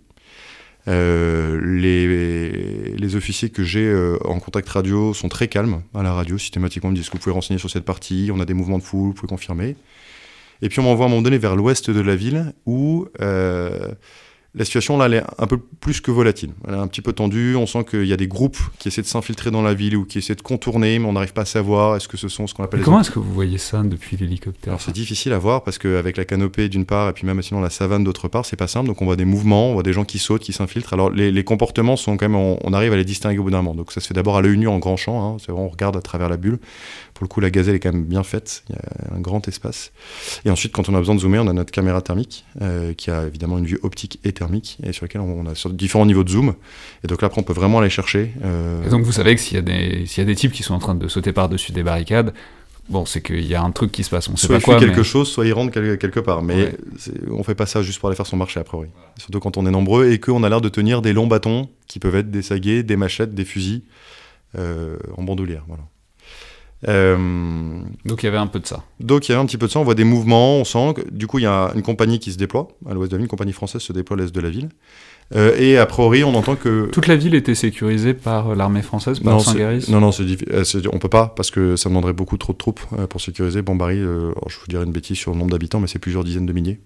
Euh, 0.88 1.60
les, 1.64 2.96
les, 2.96 3.14
officiers 3.14 3.50
que 3.50 3.62
j'ai 3.62 3.94
en 4.24 4.40
contact 4.40 4.68
radio 4.68 5.14
sont 5.14 5.28
très 5.28 5.46
calmes 5.46 5.82
à 5.94 6.02
la 6.02 6.12
radio, 6.12 6.38
systématiquement 6.38 6.90
ils 6.90 6.94
me 6.94 6.96
disent 6.96 7.08
que 7.08 7.12
vous 7.12 7.22
pouvez 7.22 7.34
renseigner 7.34 7.58
sur 7.58 7.70
cette 7.70 7.84
partie, 7.84 8.30
on 8.34 8.40
a 8.40 8.44
des 8.44 8.54
mouvements 8.54 8.78
de 8.78 8.82
foule, 8.82 9.08
vous 9.08 9.14
pouvez 9.14 9.28
confirmer. 9.28 9.76
Et 10.60 10.68
puis 10.68 10.80
on 10.80 10.82
m'envoie 10.82 11.04
à 11.04 11.08
un 11.08 11.10
moment 11.10 11.22
donné 11.22 11.38
vers 11.38 11.54
l'ouest 11.54 11.90
de 11.90 12.00
la 12.00 12.16
ville 12.16 12.52
où 12.66 13.06
la 14.54 14.66
situation 14.66 14.98
là, 14.98 15.06
elle 15.06 15.14
est 15.14 15.22
un 15.38 15.46
peu 15.46 15.56
plus 15.56 16.02
que 16.02 16.10
volatile. 16.10 16.50
Elle 16.68 16.74
est 16.74 16.78
un 16.78 16.86
petit 16.86 17.00
peu 17.00 17.14
tendue. 17.14 17.56
On 17.56 17.66
sent 17.66 17.84
qu'il 17.84 18.04
y 18.04 18.12
a 18.12 18.18
des 18.18 18.28
groupes 18.28 18.58
qui 18.78 18.88
essaient 18.88 19.00
de 19.00 19.06
s'infiltrer 19.06 19.50
dans 19.50 19.62
la 19.62 19.72
ville 19.72 19.96
ou 19.96 20.04
qui 20.04 20.18
essaient 20.18 20.34
de 20.34 20.42
contourner, 20.42 20.98
mais 20.98 21.06
on 21.06 21.14
n'arrive 21.14 21.32
pas 21.32 21.42
à 21.42 21.46
savoir 21.46 21.96
est-ce 21.96 22.06
que 22.06 22.18
ce 22.18 22.28
sont 22.28 22.46
ce 22.46 22.52
qu'on 22.52 22.62
appelle. 22.62 22.82
comment 22.82 23.00
est-ce 23.00 23.10
que 23.10 23.18
vous 23.18 23.32
voyez 23.32 23.56
ça 23.56 23.82
depuis 23.82 24.16
l'hélicoptère 24.16 24.78
c'est 24.78 24.92
difficile 24.92 25.32
à 25.32 25.38
voir 25.38 25.62
parce 25.62 25.78
qu'avec 25.78 26.16
la 26.16 26.24
canopée 26.24 26.68
d'une 26.68 26.84
part 26.84 27.08
et 27.08 27.12
puis 27.12 27.26
même 27.26 27.40
sinon 27.40 27.60
la 27.60 27.70
savane 27.70 28.04
d'autre 28.04 28.28
part, 28.28 28.44
c'est 28.44 28.56
pas 28.56 28.66
simple. 28.66 28.88
Donc 28.88 29.00
on 29.00 29.06
voit 29.06 29.16
des 29.16 29.24
mouvements, 29.24 29.70
on 29.70 29.74
voit 29.74 29.82
des 29.82 29.92
gens 29.92 30.04
qui 30.04 30.18
sautent, 30.18 30.42
qui 30.42 30.52
s'infiltrent. 30.52 30.92
Alors 30.92 31.10
les, 31.10 31.44
comportements 31.44 31.96
sont 31.96 32.16
quand 32.16 32.28
même, 32.28 32.36
on, 32.36 32.72
arrive 32.72 32.92
à 32.92 32.96
les 32.96 33.04
distinguer 33.04 33.38
au 33.38 33.44
bout 33.44 33.50
d'un 33.50 33.62
moment. 33.62 33.74
Donc 33.74 33.92
ça 33.92 34.00
se 34.00 34.06
fait 34.06 34.14
d'abord 34.14 34.36
à 34.36 34.42
l'œil 34.42 34.58
nu 34.58 34.68
en 34.68 34.78
grand 34.78 34.96
champ. 34.96 35.36
Hein. 35.36 35.36
On 35.48 35.68
regarde 35.68 35.96
à 35.96 36.02
travers 36.02 36.28
la 36.28 36.36
bulle. 36.36 36.58
Pour 37.22 37.26
le 37.26 37.34
coup, 37.34 37.40
la 37.40 37.50
gazelle 37.50 37.76
est 37.76 37.78
quand 37.78 37.92
même 37.92 38.02
bien 38.02 38.24
faite. 38.24 38.64
Il 38.68 38.74
y 38.74 38.78
a 38.78 39.16
un 39.16 39.20
grand 39.20 39.46
espace. 39.46 39.92
Et 40.44 40.50
ensuite, 40.50 40.72
quand 40.72 40.88
on 40.88 40.94
a 40.96 40.98
besoin 40.98 41.14
de 41.14 41.20
zoomer, 41.20 41.38
on 41.38 41.46
a 41.46 41.52
notre 41.52 41.70
caméra 41.70 42.02
thermique 42.02 42.44
euh, 42.60 42.94
qui 42.94 43.12
a 43.12 43.28
évidemment 43.28 43.58
une 43.58 43.64
vue 43.64 43.78
optique 43.84 44.18
et 44.24 44.32
thermique 44.32 44.78
et 44.82 44.92
sur 44.92 45.04
laquelle 45.04 45.20
on 45.20 45.46
a 45.46 45.52
différents 45.70 46.04
niveaux 46.04 46.24
de 46.24 46.30
zoom. 46.30 46.54
Et 47.04 47.06
donc 47.06 47.22
là, 47.22 47.26
après, 47.26 47.40
on 47.40 47.44
peut 47.44 47.52
vraiment 47.52 47.78
aller 47.78 47.90
chercher. 47.90 48.32
Euh, 48.44 48.84
et 48.84 48.88
donc 48.88 49.04
vous 49.04 49.12
savez 49.12 49.36
que 49.36 49.40
s'il 49.40 49.54
y, 49.54 49.58
a 49.58 49.62
des, 49.62 50.04
s'il 50.06 50.20
y 50.20 50.26
a 50.26 50.26
des 50.26 50.34
types 50.34 50.50
qui 50.50 50.64
sont 50.64 50.74
en 50.74 50.80
train 50.80 50.96
de 50.96 51.06
sauter 51.06 51.32
par-dessus 51.32 51.70
des 51.70 51.84
barricades, 51.84 52.34
bon, 52.88 53.06
c'est 53.06 53.22
qu'il 53.22 53.46
y 53.46 53.54
a 53.54 53.62
un 53.62 53.70
truc 53.70 53.92
qui 53.92 54.02
se 54.02 54.10
passe. 54.10 54.28
On 54.28 54.34
sait 54.34 54.48
soit 54.48 54.56
pas 54.56 54.64
quoi. 54.64 54.80
quelque 54.80 55.04
chose, 55.04 55.30
soit 55.30 55.46
ils 55.46 55.52
rentrent 55.52 55.70
quelque 55.70 56.18
part. 56.18 56.42
Mais 56.42 56.74
on 57.30 57.44
fait 57.44 57.54
pas 57.54 57.66
ça 57.66 57.82
juste 57.82 58.00
pour 58.00 58.08
aller 58.08 58.16
faire 58.16 58.26
son 58.26 58.36
marché, 58.36 58.58
a 58.58 58.64
priori. 58.64 58.88
Surtout 59.16 59.38
quand 59.38 59.56
on 59.58 59.64
est 59.64 59.70
nombreux 59.70 60.10
et 60.10 60.18
qu'on 60.18 60.42
a 60.42 60.48
l'air 60.48 60.60
de 60.60 60.68
tenir 60.68 61.02
des 61.02 61.12
longs 61.12 61.28
bâtons 61.28 61.68
qui 61.86 62.00
peuvent 62.00 62.16
être 62.16 62.32
des 62.32 62.42
saguets, 62.42 62.82
des 62.82 62.96
machettes, 62.96 63.32
des 63.32 63.44
fusils 63.44 63.82
euh, 64.58 64.96
en 65.16 65.22
bandoulière. 65.22 65.62
Voilà. 65.68 65.84
Euh, 66.88 67.80
donc 68.04 68.22
il 68.22 68.26
y 68.26 68.28
avait 68.28 68.38
un 68.38 68.46
peu 68.46 68.58
de 68.58 68.66
ça. 68.66 68.82
Donc 68.98 69.28
il 69.28 69.32
y 69.32 69.34
avait 69.34 69.42
un 69.42 69.46
petit 69.46 69.58
peu 69.58 69.66
de 69.66 69.72
ça, 69.72 69.78
on 69.78 69.84
voit 69.84 69.94
des 69.94 70.04
mouvements, 70.04 70.56
on 70.56 70.64
sent 70.64 70.94
que 70.96 71.10
du 71.10 71.26
coup 71.26 71.38
il 71.38 71.42
y 71.42 71.46
a 71.46 71.70
une 71.74 71.82
compagnie 71.82 72.18
qui 72.18 72.32
se 72.32 72.38
déploie 72.38 72.68
à 72.88 72.94
l'ouest 72.94 73.10
de 73.10 73.16
la 73.16 73.18
ville, 73.18 73.24
une 73.24 73.28
compagnie 73.28 73.52
française 73.52 73.80
se 73.80 73.92
déploie 73.92 74.16
à 74.16 74.20
l'est 74.20 74.34
de 74.34 74.40
la 74.40 74.50
ville. 74.50 74.68
Euh, 75.34 75.56
et 75.58 75.78
a 75.78 75.86
priori, 75.86 76.24
on 76.24 76.34
entend 76.34 76.56
que. 76.56 76.88
Toute 76.90 77.06
la 77.06 77.16
ville 77.16 77.34
était 77.34 77.54
sécurisée 77.54 78.14
par 78.14 78.54
l'armée 78.54 78.82
française, 78.82 79.20
par 79.20 79.40
Saint-Guéris 79.40 79.86
Non, 79.88 80.00
non, 80.00 80.10
difficile. 80.10 80.88
On 80.92 80.98
peut 80.98 81.08
pas, 81.08 81.32
parce 81.34 81.50
que 81.50 81.76
ça 81.76 81.88
demanderait 81.88 82.12
beaucoup 82.12 82.36
trop 82.36 82.52
de 82.52 82.58
troupes 82.58 82.80
euh, 82.98 83.06
pour 83.06 83.20
sécuriser. 83.20 83.62
Bombari, 83.62 83.98
euh, 83.98 84.32
je 84.48 84.56
vous 84.58 84.66
dirais 84.68 84.84
une 84.84 84.92
bêtise 84.92 85.16
sur 85.16 85.32
le 85.32 85.38
nombre 85.38 85.50
d'habitants, 85.50 85.80
mais 85.80 85.86
c'est 85.86 85.98
plusieurs 85.98 86.24
dizaines 86.24 86.46
de 86.46 86.52
milliers. 86.52 86.80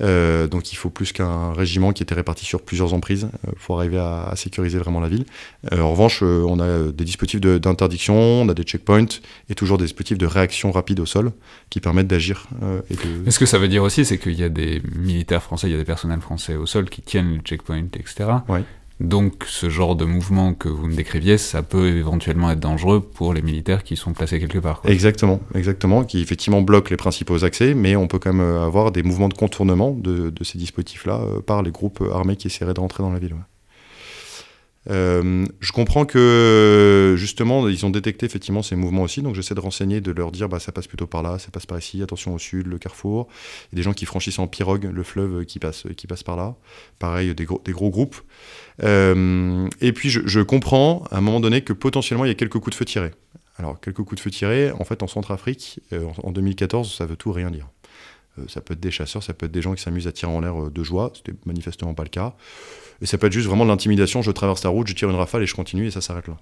donc 0.00 0.72
il 0.72 0.76
faut 0.76 0.90
plus 0.90 1.12
qu'un 1.12 1.52
régiment 1.52 1.92
qui 1.92 2.02
était 2.02 2.14
réparti 2.14 2.44
sur 2.44 2.62
plusieurs 2.62 2.94
emprises 2.94 3.28
pour 3.64 3.78
arriver 3.78 3.98
à, 3.98 4.32
sécuriser 4.36 4.78
vraiment 4.78 5.00
la 5.00 5.08
ville. 5.08 5.24
en 5.72 5.90
revanche, 5.90 6.22
on 6.22 6.60
a 6.60 6.92
des 6.92 7.04
dispositifs 7.04 7.40
d'interdiction, 7.40 8.14
on 8.14 8.48
a 8.48 8.54
des 8.54 8.62
checkpoints 8.62 9.20
et 9.48 9.54
toujours 9.54 9.78
des 9.78 9.84
dispositifs 9.84 10.18
de 10.18 10.26
réaction 10.26 10.70
rapide 10.70 11.00
au 11.00 11.06
sol 11.06 11.32
qui 11.68 11.80
permettent 11.80 12.06
d'agir. 12.06 12.46
Mais 13.24 13.30
ce 13.30 13.38
que 13.38 13.46
ça 13.46 13.58
veut 13.58 13.68
dire 13.68 13.82
aussi, 13.82 14.04
c'est 14.04 14.18
qu'il 14.18 14.38
y 14.38 14.44
a 14.44 14.48
des 14.48 14.82
militaires 14.94 15.42
français, 15.42 15.68
il 15.68 15.72
y 15.72 15.74
a 15.74 15.78
des 15.78 15.84
personnels 15.84 16.20
français 16.20 16.56
au 16.56 16.66
sol 16.66 16.88
qui 16.88 17.02
tiennent 17.02 17.34
le 17.34 17.42
checkpoint 17.60 17.88
etc. 17.94 18.30
Donc 19.00 19.44
ce 19.46 19.70
genre 19.70 19.96
de 19.96 20.04
mouvement 20.04 20.52
que 20.52 20.68
vous 20.68 20.86
me 20.86 20.94
décriviez, 20.94 21.38
ça 21.38 21.62
peut 21.62 21.88
éventuellement 21.88 22.50
être 22.50 22.60
dangereux 22.60 23.00
pour 23.00 23.32
les 23.32 23.40
militaires 23.40 23.82
qui 23.82 23.96
sont 23.96 24.12
placés 24.12 24.38
quelque 24.38 24.58
part. 24.58 24.82
Exactement, 24.84 25.40
exactement, 25.54 26.04
qui 26.04 26.20
effectivement 26.20 26.60
bloquent 26.60 26.90
les 26.90 26.98
principaux 26.98 27.42
accès, 27.44 27.72
mais 27.72 27.96
on 27.96 28.08
peut 28.08 28.18
quand 28.18 28.34
même 28.34 28.62
avoir 28.62 28.92
des 28.92 29.02
mouvements 29.02 29.30
de 29.30 29.34
contournement 29.34 29.92
de, 29.92 30.30
ces 30.42 30.58
dispositifs-là 30.58 31.20
euh, 31.22 31.40
par 31.40 31.62
les 31.62 31.70
groupes 31.70 32.04
armés 32.12 32.36
qui 32.36 32.48
essaieraient 32.48 32.74
de 32.74 32.80
rentrer 32.80 33.02
dans 33.02 33.10
la 33.10 33.18
ville. 33.18 33.36
Euh, 34.88 35.46
je 35.60 35.72
comprends 35.72 36.06
que 36.06 37.14
justement 37.18 37.68
ils 37.68 37.84
ont 37.84 37.90
détecté 37.90 38.24
effectivement 38.24 38.62
ces 38.62 38.76
mouvements 38.76 39.02
aussi, 39.02 39.20
donc 39.20 39.34
j'essaie 39.34 39.54
de 39.54 39.60
renseigner, 39.60 40.00
de 40.00 40.10
leur 40.10 40.32
dire 40.32 40.48
bah 40.48 40.58
ça 40.58 40.72
passe 40.72 40.86
plutôt 40.86 41.06
par 41.06 41.22
là, 41.22 41.38
ça 41.38 41.50
passe 41.50 41.66
par 41.66 41.78
ici, 41.78 42.02
attention 42.02 42.34
au 42.34 42.38
sud, 42.38 42.66
le 42.66 42.78
carrefour. 42.78 43.28
Des 43.72 43.82
gens 43.82 43.92
qui 43.92 44.06
franchissent 44.06 44.38
en 44.38 44.46
pirogue 44.46 44.88
le 44.90 45.02
fleuve 45.02 45.44
qui 45.44 45.58
passe, 45.58 45.84
qui 45.96 46.06
passe 46.06 46.22
par 46.22 46.36
là. 46.36 46.56
Pareil, 46.98 47.34
des 47.34 47.44
gros, 47.44 47.60
des 47.64 47.72
gros 47.72 47.90
groupes. 47.90 48.16
Euh, 48.82 49.68
et 49.80 49.92
puis 49.92 50.08
je, 50.08 50.40
comprends 50.40 51.04
à 51.10 51.18
un 51.18 51.20
moment 51.20 51.40
donné 51.40 51.60
que 51.62 51.74
potentiellement 51.74 52.24
il 52.24 52.28
y 52.28 52.32
a 52.32 52.34
quelques 52.34 52.58
coups 52.58 52.70
de 52.70 52.74
feu 52.74 52.84
tirés. 52.86 53.12
Alors 53.58 53.78
quelques 53.78 54.02
coups 54.02 54.16
de 54.16 54.20
feu 54.20 54.30
tirés, 54.30 54.70
en 54.72 54.84
fait 54.84 55.02
en 55.02 55.06
Centrafrique, 55.06 55.80
euh, 55.92 56.06
en 56.22 56.30
2014, 56.32 56.94
ça 56.94 57.04
veut 57.04 57.16
tout 57.16 57.32
rien 57.32 57.50
dire. 57.50 57.68
Ça 58.48 58.60
peut 58.60 58.74
être 58.74 58.80
des 58.80 58.90
chasseurs, 58.90 59.22
ça 59.22 59.34
peut 59.34 59.46
être 59.46 59.52
des 59.52 59.62
gens 59.62 59.74
qui 59.74 59.82
s'amusent 59.82 60.06
à 60.06 60.12
tirer 60.12 60.32
en 60.32 60.40
l'air 60.40 60.70
de 60.70 60.82
joie, 60.82 61.12
c'était 61.14 61.34
manifestement 61.46 61.94
pas 61.94 62.04
le 62.04 62.08
cas. 62.08 62.34
Et 63.02 63.06
ça 63.06 63.18
peut 63.18 63.26
être 63.26 63.32
juste 63.32 63.48
vraiment 63.48 63.64
de 63.64 63.70
l'intimidation, 63.70 64.22
je 64.22 64.30
traverse 64.30 64.62
la 64.64 64.70
route, 64.70 64.86
je 64.86 64.94
tire 64.94 65.10
une 65.10 65.16
rafale 65.16 65.42
et 65.42 65.46
je 65.46 65.54
continue 65.54 65.86
et 65.86 65.90
ça 65.90 66.00
s'arrête 66.00 66.28
là. 66.28 66.36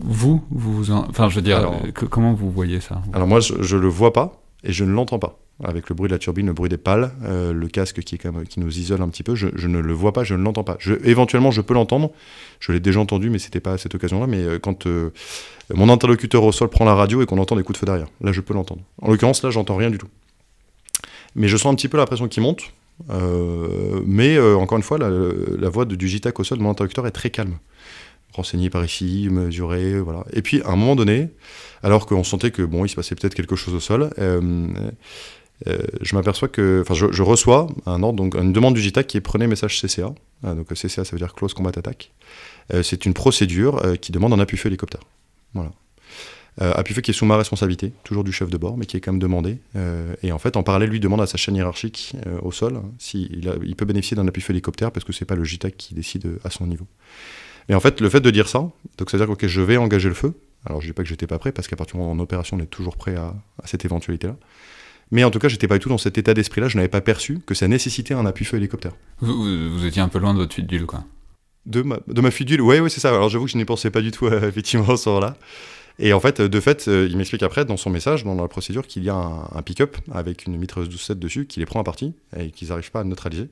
vous, 0.00 0.44
vous, 0.50 0.90
enfin, 0.90 1.28
je 1.28 1.36
veux 1.36 1.42
dire, 1.42 1.70
comment 2.10 2.34
vous 2.34 2.50
voyez 2.50 2.80
ça? 2.80 3.02
Alors 3.12 3.26
moi, 3.26 3.40
je, 3.40 3.62
je 3.62 3.76
le 3.76 3.88
vois 3.88 4.12
pas 4.12 4.42
et 4.62 4.72
je 4.72 4.84
ne 4.84 4.92
l'entends 4.92 5.18
pas. 5.18 5.38
Avec 5.62 5.90
le 5.90 5.94
bruit 5.94 6.08
de 6.08 6.14
la 6.14 6.18
turbine, 6.18 6.46
le 6.46 6.54
bruit 6.54 6.70
des 6.70 6.78
pales, 6.78 7.12
euh, 7.24 7.52
le 7.52 7.68
casque 7.68 8.00
qui, 8.00 8.18
nous 8.56 8.78
isole 8.78 9.02
un 9.02 9.08
petit 9.08 9.22
peu, 9.22 9.34
je, 9.34 9.66
ne 9.66 9.78
le 9.78 9.92
vois 9.92 10.12
pas, 10.12 10.24
je 10.24 10.34
ne 10.34 10.42
l'entends 10.42 10.64
pas. 10.64 10.78
Éventuellement, 11.04 11.50
je 11.50 11.60
peux 11.60 11.74
l'entendre. 11.74 12.12
Je 12.60 12.72
l'ai 12.72 12.80
déjà 12.80 12.98
entendu, 13.00 13.28
mais 13.28 13.38
c'était 13.38 13.60
pas 13.60 13.74
à 13.74 13.78
cette 13.78 13.94
occasion-là. 13.94 14.26
Mais 14.26 14.38
euh, 14.38 14.58
quand 14.58 14.86
euh, 14.86 15.10
mon 15.74 15.90
interlocuteur 15.90 16.44
au 16.44 16.52
sol 16.52 16.68
prend 16.68 16.86
la 16.86 16.94
radio 16.94 17.20
et 17.20 17.26
qu'on 17.26 17.38
entend 17.38 17.56
des 17.56 17.62
coups 17.62 17.78
de 17.78 17.80
feu 17.80 17.86
derrière, 17.86 18.08
là, 18.22 18.32
je 18.32 18.40
peux 18.40 18.54
l'entendre. 18.54 18.80
En 19.02 19.10
l'occurrence, 19.10 19.42
là, 19.42 19.50
j'entends 19.50 19.76
rien 19.76 19.90
du 19.90 19.98
tout. 19.98 20.08
Mais 21.34 21.46
je 21.46 21.58
sens 21.58 21.72
un 21.72 21.76
petit 21.76 21.88
peu 21.88 21.98
la 21.98 22.06
pression 22.06 22.28
qui 22.28 22.40
monte. 22.40 22.62
Mais 24.06 24.38
encore 24.38 24.78
une 24.78 24.84
fois, 24.84 24.98
la, 24.98 25.68
voix 25.68 25.84
de, 25.84 25.94
du 25.94 26.20
au 26.34 26.44
sol 26.44 26.58
de 26.58 26.62
mon 26.62 26.70
interlocuteur 26.70 27.06
est 27.06 27.12
très 27.12 27.30
calme. 27.30 27.56
Renseigné 28.32 28.70
par 28.70 28.84
ici, 28.84 29.28
mesuré, 29.30 30.00
voilà. 30.00 30.24
Et 30.32 30.42
puis, 30.42 30.62
à 30.62 30.70
un 30.70 30.76
moment 30.76 30.96
donné, 30.96 31.28
alors 31.82 32.06
qu'on 32.06 32.24
sentait 32.24 32.50
que 32.50 32.62
bon, 32.62 32.84
il 32.84 32.88
se 32.88 32.94
passait 32.94 33.14
peut-être 33.14 33.34
quelque 33.34 33.56
chose 33.56 33.74
au 33.74 33.80
sol, 33.80 34.10
je 35.66 36.14
m'aperçois 36.14 36.48
que, 36.48 36.82
enfin, 36.82 36.94
je, 36.94 37.22
reçois 37.22 37.66
un 37.86 38.02
ordre, 38.02 38.16
donc 38.16 38.34
une 38.34 38.52
demande 38.52 38.74
du 38.74 38.80
JTAC 38.80 39.06
qui 39.06 39.16
est 39.16 39.20
prenez 39.20 39.46
message 39.46 39.80
CCA. 39.80 40.14
Ah, 40.42 40.54
donc 40.54 40.68
CCA, 40.72 41.04
ça 41.04 41.10
veut 41.12 41.18
dire 41.18 41.34
Close 41.34 41.54
Combat 41.54 41.70
Attack. 41.76 42.12
c'est 42.82 43.04
une 43.04 43.14
procédure 43.14 43.82
qui 44.00 44.12
demande 44.12 44.32
un 44.32 44.40
appui 44.40 44.56
feu 44.56 44.68
hélicoptère. 44.68 45.02
Voilà 45.54 45.72
euh, 46.60 46.82
fait 46.84 47.02
qui 47.02 47.10
est 47.10 47.14
sous 47.14 47.24
ma 47.24 47.36
responsabilité, 47.36 47.92
toujours 48.04 48.24
du 48.24 48.32
chef 48.32 48.50
de 48.50 48.56
bord, 48.56 48.76
mais 48.76 48.86
qui 48.86 48.96
est 48.96 49.00
quand 49.00 49.12
même 49.12 49.20
demandé. 49.20 49.58
Euh, 49.76 50.14
et 50.22 50.32
en 50.32 50.38
fait, 50.38 50.56
en 50.56 50.62
parallèle, 50.62 50.90
lui 50.90 51.00
demande 51.00 51.20
à 51.20 51.26
sa 51.26 51.36
chaîne 51.36 51.56
hiérarchique 51.56 52.14
euh, 52.26 52.38
au 52.42 52.52
sol 52.52 52.76
hein, 52.76 52.84
s'il 52.98 53.50
il 53.62 53.76
peut 53.76 53.84
bénéficier 53.84 54.16
d'un 54.16 54.26
appui 54.26 54.44
hélicoptère 54.48 54.90
parce 54.90 55.04
que 55.04 55.12
c'est 55.12 55.24
pas 55.24 55.36
le 55.36 55.44
JTAC 55.44 55.76
qui 55.76 55.94
décide 55.94 56.26
euh, 56.26 56.38
à 56.44 56.50
son 56.50 56.66
niveau. 56.66 56.86
Mais 57.68 57.74
en 57.74 57.80
fait, 57.80 58.00
le 58.00 58.08
fait 58.08 58.20
de 58.20 58.30
dire 58.30 58.48
ça, 58.48 58.58
donc 58.98 59.10
c'est-à-dire 59.10 59.36
que 59.36 59.48
je 59.48 59.60
vais 59.60 59.76
engager 59.76 60.08
le 60.08 60.14
feu. 60.14 60.34
Alors 60.66 60.80
je 60.82 60.88
dis 60.88 60.92
pas 60.92 61.02
que 61.02 61.08
j'étais 61.08 61.26
pas 61.26 61.38
prêt 61.38 61.52
parce 61.52 61.68
qu'à 61.68 61.76
partir 61.76 61.94
du 61.94 62.00
moment 62.00 62.12
où 62.12 62.16
en 62.16 62.18
opération, 62.18 62.56
on 62.58 62.60
est 62.60 62.66
toujours 62.66 62.96
prêt 62.96 63.16
à, 63.16 63.34
cette 63.64 63.84
éventualité-là. 63.84 64.36
Mais 65.10 65.24
en 65.24 65.30
tout 65.30 65.38
cas, 65.38 65.48
j'étais 65.48 65.66
pas 65.66 65.78
du 65.78 65.82
tout 65.82 65.88
dans 65.88 65.98
cet 65.98 66.18
état 66.18 66.34
d'esprit-là. 66.34 66.68
Je 66.68 66.76
n'avais 66.76 66.88
pas 66.88 67.00
perçu 67.00 67.40
que 67.44 67.54
ça 67.54 67.66
nécessitait 67.66 68.14
un 68.14 68.26
appui 68.26 68.44
feu 68.44 68.56
hélicoptère. 68.56 68.92
Vous, 69.20 69.84
étiez 69.84 70.02
un 70.02 70.08
peu 70.08 70.18
loin 70.18 70.34
de 70.34 70.38
votre 70.38 70.54
fuite 70.54 70.66
d'huile, 70.66 70.86
quoi. 70.86 71.04
De 71.66 71.82
ma, 71.82 71.98
de 72.06 72.20
ma 72.20 72.30
fuite 72.30 72.48
d'huile, 72.48 72.62
ouais, 72.62 72.80
ouais, 72.80 72.88
c'est 72.88 73.00
ça. 73.00 73.10
Alors 73.10 73.28
j'avoue 73.28 73.44
que 73.44 73.50
je 73.50 73.58
n'y 73.58 73.64
pensais 73.64 73.90
pas 73.90 74.00
du 74.00 74.12
tout, 74.12 74.26
effectivement, 74.32 74.96
ce 74.96 75.08
moment-là. 75.08 75.36
Et 75.98 76.14
en 76.14 76.20
fait, 76.20 76.40
de 76.40 76.60
fait, 76.60 76.88
euh, 76.88 77.06
il 77.10 77.16
m'explique 77.18 77.42
après 77.42 77.66
dans 77.66 77.76
son 77.76 77.90
message, 77.90 78.24
dans 78.24 78.34
la 78.34 78.48
procédure, 78.48 78.86
qu'il 78.86 79.04
y 79.04 79.10
a 79.10 79.14
un, 79.14 79.62
pick-up 79.62 79.98
avec 80.10 80.46
une 80.46 80.56
mitrailleuse 80.56 80.88
12-7 80.88 81.14
dessus, 81.18 81.46
qui 81.46 81.60
les 81.60 81.66
prend 81.66 81.78
à 81.78 81.84
partie 81.84 82.14
et 82.38 82.50
qu'ils 82.50 82.68
n'arrivent 82.68 82.90
pas 82.90 83.00
à 83.00 83.04
neutraliser, 83.04 83.48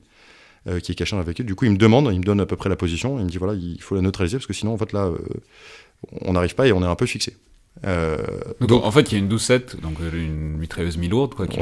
euh, 0.67 0.79
qui 0.79 0.91
est 0.91 0.95
caché 0.95 1.11
dans 1.11 1.19
la 1.19 1.23
véhicule. 1.23 1.45
Du 1.45 1.53
coup, 1.53 1.65
il 1.65 1.71
me 1.71 1.77
demande, 1.77 2.09
il 2.11 2.19
me 2.19 2.23
donne 2.23 2.39
à 2.39 2.47
peu 2.47 2.55
près 2.55 2.69
la 2.69 2.75
position, 2.75 3.19
il 3.19 3.25
me 3.25 3.29
dit 3.29 3.37
voilà, 3.37 3.53
il 3.53 3.79
faut 3.81 3.93
la 3.93 4.01
neutraliser 4.01 4.37
parce 4.37 4.47
que 4.47 4.53
sinon, 4.53 4.73
en 4.73 4.77
fait, 4.77 4.93
là, 4.93 5.05
euh, 5.05 5.19
on 6.21 6.33
n'arrive 6.33 6.55
pas 6.55 6.65
et 6.67 6.71
on 6.71 6.81
est 6.81 6.87
un 6.87 6.95
peu 6.95 7.05
fixé. 7.05 7.37
Donc, 7.83 8.83
en 8.83 8.91
fait, 8.91 9.11
il 9.11 9.17
y 9.17 9.21
a 9.21 9.23
une 9.23 9.29
12-7, 9.29 9.79
donc 9.81 9.97
une 10.13 10.57
mitrailleuse 10.57 10.97
mi-lourde, 10.97 11.33
quoi, 11.33 11.47
qui, 11.47 11.59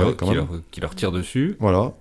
qui, 0.71 0.81
leur, 0.81 0.95
tire 0.95 1.11
dessus. 1.11 1.55
Voilà. 1.59 1.93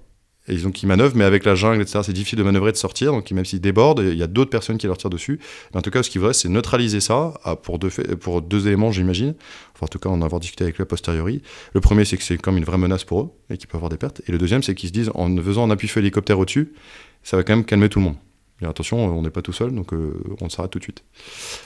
Et 0.49 0.55
ils 0.55 0.67
ont 0.67 0.71
qui 0.71 0.87
manœuvrent, 0.87 1.17
mais 1.17 1.25
avec 1.25 1.45
la 1.45 1.55
jungle, 1.55 1.83
etc., 1.83 2.01
c'est 2.05 2.13
difficile 2.13 2.39
de 2.39 2.45
manœuvrer, 2.45 2.71
de 2.71 2.77
sortir. 2.77 3.13
Donc 3.13 3.31
même 3.33 3.45
s'ils 3.45 3.61
débordent, 3.61 4.01
il 4.01 4.17
y 4.17 4.23
a 4.23 4.29
d'autres 4.29 4.51
personnes 4.51 4.79
qui 4.79 4.87
leur 4.87 4.97
tirent 4.97 5.11
dessus. 5.11 5.41
Mais 5.73 5.79
en 5.79 5.83
tout 5.83 5.91
cas, 5.91 6.03
ce 6.03 6.11
qu'il 6.11 6.21
faudrait, 6.21 6.35
c'est 6.35 6.49
neutraliser 6.49 7.01
ça 7.01 7.35
pour 7.63 7.79
deux, 7.79 7.91
pour 8.21 8.43
deux 8.43 8.69
éléments, 8.69 8.93
j'imagine. 8.93 9.35
Enfin, 9.75 9.87
en 9.87 9.89
tout 9.89 9.99
cas, 9.99 10.09
en 10.09 10.23
avoir 10.23 10.41
discuté 10.41 10.65
avec 10.65 10.81
eux 10.81 10.85
a 10.85 10.87
posteriori. 10.87 11.43
Le 11.75 11.81
premier, 11.81 12.05
c'est 12.05 12.17
que 12.17 12.23
c'est 12.23 12.39
comme 12.39 12.57
une 12.57 12.65
vraie 12.65 12.79
menace 12.79 13.05
pour 13.05 13.23
eux 13.23 13.31
et 13.51 13.57
qu'ils 13.57 13.67
peuvent 13.67 13.79
avoir 13.79 13.91
des 13.91 13.97
pertes. 13.97 14.23
Et 14.29 14.33
le 14.33 14.39
deuxième, 14.39 14.63
c'est 14.63 14.75
qu'ils 14.75 14.91
se 14.91 14.95
disent, 14.95 15.11
en 15.15 15.35
faisant 15.39 15.65
un 15.65 15.71
appui 15.71 15.89
feu 15.89 16.01
hélicoptère 16.01 16.39
au-dessus, 16.39 16.73
ça 17.25 17.37
va 17.37 17.43
quand 17.43 17.57
même 17.57 17.65
calmer 17.65 17.89
tout 17.89 17.99
le 17.99 18.05
monde. 18.05 18.17
Et 18.63 18.67
attention, 18.67 18.99
on 18.99 19.23
n'est 19.23 19.31
pas 19.31 19.43
tout 19.43 19.53
seul, 19.53 19.75
donc 19.75 19.93
euh, 19.93 20.15
on 20.41 20.49
s'arrête 20.49 20.71
tout 20.71 20.79
de 20.79 20.85
suite. 20.85 21.03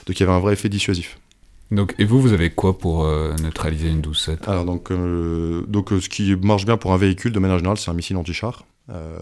Donc 0.07 0.19
il 0.19 0.21
y 0.21 0.23
avait 0.23 0.33
un 0.33 0.39
vrai 0.39 0.53
effet 0.53 0.67
dissuasif. 0.67 1.19
Donc, 1.71 1.95
et 1.99 2.05
vous, 2.05 2.19
vous 2.21 2.33
avez 2.33 2.49
quoi 2.49 2.77
pour 2.77 3.05
euh, 3.05 3.33
neutraliser 3.41 3.87
une 3.89 4.01
12-7 4.01 4.39
Alors, 4.47 4.65
donc, 4.65 4.91
euh, 4.91 5.63
donc 5.67 5.89
ce 6.01 6.09
qui 6.09 6.35
marche 6.35 6.65
bien 6.65 6.75
pour 6.77 6.91
un 6.93 6.97
véhicule, 6.97 7.31
de 7.31 7.39
manière 7.39 7.57
générale, 7.57 7.77
c'est 7.77 7.89
un 7.89 7.93
missile 7.93 8.17
anti-char. 8.17 8.65
Euh, 8.89 9.17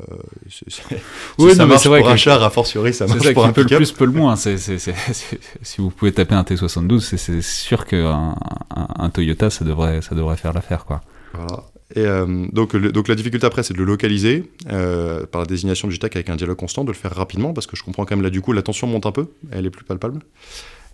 Oui, 1.38 1.52
si 1.52 1.56
ça 1.58 1.66
marche 1.68 1.84
c'est 1.84 1.90
vrai 1.90 2.00
pour 2.00 2.08
que- 2.08 2.14
un 2.14 2.18
char, 2.18 2.42
a 2.42 2.50
fortiori, 2.50 2.92
ça 2.94 3.06
marche 3.06 3.22
ça 3.22 3.34
pour 3.34 3.46
un 3.46 3.52
peut 3.52 3.62
le 3.62 3.68
plus, 3.78 3.92
peut 3.92 4.06
le 4.06 4.12
moins. 4.12 4.36
Si 4.38 5.78
vous 5.78 5.92
pouvez 5.92 6.12
taper 6.12 6.34
un 6.34 6.42
T72, 6.42 7.00
c'est, 7.02 7.18
c'est 7.18 7.42
sûr 7.44 7.86
qu'un 7.86 8.36
un, 8.76 8.88
un 8.98 9.10
Toyota, 9.12 9.50
ça 9.52 9.64
devrait, 9.66 10.02
ça 10.02 10.16
devrait 10.16 10.38
faire 10.38 10.54
l'affaire, 10.54 10.86
quoi. 10.86 11.02
Voilà. 11.34 11.64
Et 11.96 12.00
euh, 12.06 12.48
donc, 12.52 12.74
le- 12.74 12.92
donc 12.92 13.08
la 13.08 13.16
difficulté 13.16 13.46
après, 13.46 13.62
c'est 13.64 13.74
de 13.74 13.80
le 13.80 13.86
localiser 13.86 14.50
euh, 14.72 15.26
par 15.28 15.42
la 15.42 15.46
désignation 15.48 15.88
du 15.88 16.00
TAC 16.00 16.16
avec 16.16 16.30
un 16.30 16.36
dialogue 16.36 16.58
constant, 16.58 16.84
de 16.84 16.90
le 16.90 16.94
faire 16.96 17.12
rapidement, 17.14 17.54
parce 17.54 17.68
que 17.68 17.76
je 17.76 17.84
comprends 17.84 18.06
quand 18.06 18.16
même 18.16 18.24
là, 18.24 18.30
du 18.32 18.42
coup, 18.42 18.54
la 18.54 18.62
tension 18.64 18.88
monte 18.88 19.06
un 19.06 19.12
peu, 19.12 19.28
elle 19.52 19.66
est 19.68 19.70
plus 19.72 19.86
palpable. 19.86 20.20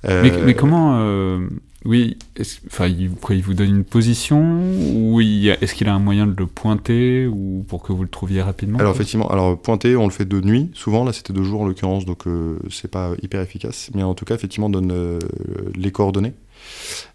Euh, 0.07 0.21
Mais, 0.23 0.31
mais 0.45 0.53
comment. 0.53 0.97
euh, 0.99 1.47
oui, 1.85 2.17
enfin, 2.67 2.87
il, 2.87 3.11
quoi, 3.11 3.35
il 3.35 3.43
vous 3.43 3.53
donne 3.53 3.69
une 3.69 3.83
position 3.83 4.59
Ou 4.95 5.21
est-ce 5.21 5.75
qu'il 5.75 5.87
a 5.87 5.93
un 5.93 5.99
moyen 5.99 6.25
de 6.25 6.33
le 6.35 6.47
pointer 6.47 7.27
ou 7.27 7.63
pour 7.67 7.83
que 7.83 7.93
vous 7.93 8.01
le 8.01 8.09
trouviez 8.09 8.41
rapidement 8.41 8.79
Alors 8.79 8.93
effectivement, 8.95 9.29
alors 9.29 9.55
pointer, 9.59 9.95
on 9.95 10.05
le 10.05 10.11
fait 10.11 10.25
de 10.25 10.41
nuit, 10.41 10.71
souvent, 10.73 11.03
là 11.05 11.13
c'était 11.13 11.31
de 11.31 11.43
jour 11.43 11.61
en 11.61 11.67
l'occurrence, 11.67 12.05
donc 12.05 12.25
euh, 12.25 12.57
c'est 12.71 12.89
pas 12.89 13.11
hyper 13.21 13.39
efficace, 13.41 13.91
mais 13.93 14.01
en 14.01 14.15
tout 14.15 14.25
cas, 14.25 14.33
effectivement, 14.33 14.65
on 14.65 14.71
donne 14.71 14.91
euh, 14.91 15.19
les 15.75 15.91
coordonnées 15.91 16.33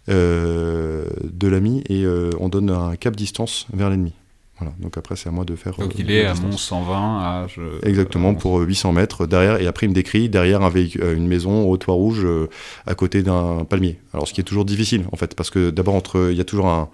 euh, 0.07 1.05
de 1.23 1.47
l'ami 1.49 1.83
et 1.89 2.05
on 2.39 2.47
donne 2.47 2.69
un 2.69 2.95
cap 2.95 3.15
distance 3.17 3.67
vers 3.73 3.89
l'ennemi. 3.89 4.13
Voilà, 4.61 4.75
donc 4.79 4.95
après 4.95 5.15
c'est 5.15 5.27
à 5.27 5.31
moi 5.31 5.43
de 5.43 5.55
faire... 5.55 5.75
Donc 5.75 5.89
euh, 5.91 5.95
il 5.97 6.11
est 6.11 6.25
à. 6.25 6.35
Mont 6.35 6.55
120, 6.55 6.93
à. 7.19 7.47
je- 7.47 7.83
Exactement, 7.87 8.29
euh, 8.29 8.33
pour 8.33 8.59
euh, 8.59 8.63
800 8.65 8.93
mètres 8.93 9.25
derrière, 9.25 9.59
et 9.59 9.65
après 9.65 9.87
il 9.87 9.89
me 9.89 9.95
décrit 9.95 10.29
derrière 10.29 10.61
un 10.61 10.69
véhicule, 10.69 11.01
euh, 11.03 11.15
une 11.15 11.27
maison 11.27 11.67
au 11.67 11.75
toit 11.77 11.95
rouge 11.95 12.21
euh, 12.23 12.47
à 12.85 12.93
côté 12.93 13.23
d'un 13.23 13.65
palmier. 13.65 13.99
Alors 14.13 14.27
ce 14.27 14.33
qui 14.33 14.41
est 14.41 14.43
toujours 14.43 14.65
difficile 14.65 15.05
en 15.11 15.15
fait, 15.15 15.33
parce 15.35 15.49
que 15.49 15.71
d'abord 15.71 15.95
entre, 15.95 16.29
il 16.31 16.37
y 16.37 16.41
a 16.41 16.43
toujours 16.45 16.67
un, 16.67 16.89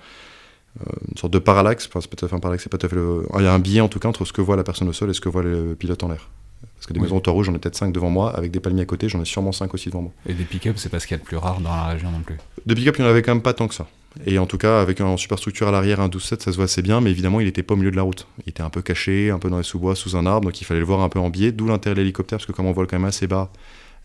euh, 0.79 0.91
une 1.11 1.17
sorte 1.17 1.33
de 1.33 1.39
parallaxe, 1.39 1.89
enfin 1.93 1.99
c'est 1.99 2.33
un 2.33 2.39
parallaxe, 2.39 2.63
c'est 2.63 2.69
pas 2.71 2.77
tout 2.77 2.85
à 2.85 2.89
fait 2.89 2.95
le- 2.95 3.23
il 3.37 3.43
y 3.43 3.47
a 3.47 3.53
un 3.53 3.59
biais 3.59 3.81
en 3.81 3.89
tout 3.89 3.99
cas 3.99 4.07
entre 4.07 4.23
ce 4.23 4.31
que 4.31 4.39
voit 4.41 4.55
la 4.55 4.63
personne 4.63 4.87
au 4.87 4.93
sol 4.93 5.09
et 5.09 5.13
ce 5.13 5.19
que 5.21 5.27
voit 5.29 5.43
le 5.43 5.75
pilote 5.77 6.01
en 6.03 6.07
l'air. 6.07 6.29
Parce 6.75 6.87
que 6.87 6.93
des 6.93 6.99
Oui. 6.99 7.03
maisons 7.03 7.17
au 7.17 7.19
toit 7.19 7.33
rouge, 7.33 7.47
j'en 7.47 7.53
ai 7.55 7.57
peut-être 7.59 7.75
5 7.75 7.91
devant 7.91 8.09
moi, 8.09 8.35
avec 8.35 8.51
des 8.51 8.59
palmiers 8.59 8.83
à 8.83 8.85
côté, 8.85 9.09
j'en 9.09 9.21
ai 9.21 9.25
sûrement 9.25 9.51
5 9.51 9.73
aussi 9.73 9.89
devant 9.89 10.03
moi. 10.03 10.11
Et 10.27 10.33
des 10.33 10.43
pick-up, 10.45 10.75
c'est 10.77 10.89
pas 10.89 10.99
ce 10.99 11.07
qu'il 11.07 11.15
y 11.17 11.19
a 11.19 11.21
de 11.21 11.25
plus 11.25 11.37
rare 11.37 11.59
dans 11.59 11.75
la 11.75 11.85
région 11.87 12.11
non 12.11 12.19
plus. 12.21 12.37
De 12.65 12.73
pick-up, 12.73 12.95
il 12.97 13.01
n'y 13.01 13.07
en 13.07 13.11
avait 13.11 13.21
quand 13.23 13.33
même 13.33 13.41
pas 13.41 13.53
tant 13.53 13.67
que 13.67 13.73
ça. 13.75 13.87
Et 14.25 14.39
en 14.39 14.45
tout 14.45 14.57
cas, 14.57 14.81
avec 14.81 14.99
un 14.99 15.15
superstructure 15.17 15.67
à 15.67 15.71
l'arrière, 15.71 15.99
un 15.99 16.07
12-7, 16.09 16.41
ça 16.41 16.51
se 16.51 16.55
voit 16.55 16.65
assez 16.65 16.81
bien, 16.81 17.01
mais 17.01 17.11
évidemment, 17.11 17.39
il 17.39 17.47
était 17.47 17.63
pas 17.63 17.75
au 17.75 17.77
milieu 17.77 17.91
de 17.91 17.95
la 17.95 18.01
route. 18.01 18.27
Il 18.45 18.49
était 18.49 18.63
un 18.63 18.69
peu 18.69 18.81
caché, 18.81 19.29
un 19.29 19.39
peu 19.39 19.49
dans 19.49 19.57
les 19.57 19.63
sous-bois, 19.63 19.95
sous 19.95 20.15
un 20.15 20.25
arbre, 20.25 20.45
donc 20.45 20.59
il 20.59 20.63
fallait 20.63 20.79
le 20.79 20.85
voir 20.85 21.01
un 21.01 21.09
peu 21.09 21.19
en 21.19 21.29
biais, 21.29 21.51
d'où 21.51 21.67
l'intérêt 21.67 21.95
de 21.95 22.01
l'hélicoptère, 22.01 22.39
parce 22.39 22.47
que 22.47 22.51
comme 22.51 22.65
on 22.65 22.71
vole 22.71 22.87
quand 22.87 22.97
même 22.97 23.07
assez 23.07 23.27
bas, 23.27 23.51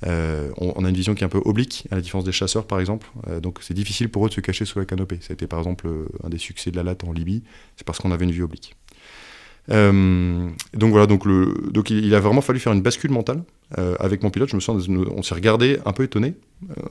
euh, 0.06 0.50
on, 0.56 0.84
a 0.84 0.88
une 0.88 0.96
vision 0.96 1.14
qui 1.14 1.22
est 1.22 1.26
un 1.26 1.30
peu 1.30 1.40
oblique, 1.44 1.86
à 1.90 1.94
la 1.94 2.00
différence 2.00 2.24
des 2.24 2.32
chasseurs 2.32 2.66
par 2.66 2.80
exemple, 2.80 3.06
Euh, 3.28 3.40
donc 3.40 3.58
c'est 3.60 3.74
difficile 3.74 4.08
pour 4.08 4.26
eux 4.26 4.28
de 4.28 4.34
se 4.34 4.40
cacher 4.40 4.64
sous 4.64 4.78
la 4.78 4.84
canopée. 4.84 5.18
Ça 5.20 5.28
a 5.30 5.34
été 5.34 5.46
par 5.46 5.60
exemple 5.60 5.86
euh, 5.86 6.06
un 6.24 6.28
des 6.28 6.38
succès 6.38 6.70
de 6.70 6.76
la 6.76 6.82
latte 6.82 7.04
en 7.04 7.12
Libye, 7.12 7.42
c'est 7.76 7.86
parce 7.86 7.98
qu'on 7.98 8.10
avait 8.10 8.24
une 8.24 8.32
vue 8.32 8.42
oblique. 8.42 8.74
Donc 9.68 10.90
voilà, 10.90 11.06
donc, 11.06 11.90
il 11.90 12.14
a 12.14 12.20
vraiment 12.20 12.40
fallu 12.40 12.58
faire 12.58 12.72
une 12.72 12.82
bascule 12.82 13.12
mentale 13.12 13.44
euh, 13.78 13.94
avec 13.98 14.22
mon 14.22 14.30
pilote. 14.30 14.48
Je 14.48 14.56
me 14.56 14.60
sens, 14.60 14.88
on 14.88 15.22
s'est 15.22 15.34
regardé 15.34 15.78
un 15.84 15.92
peu 15.92 16.02
étonné. 16.02 16.34
Euh, 16.70 16.82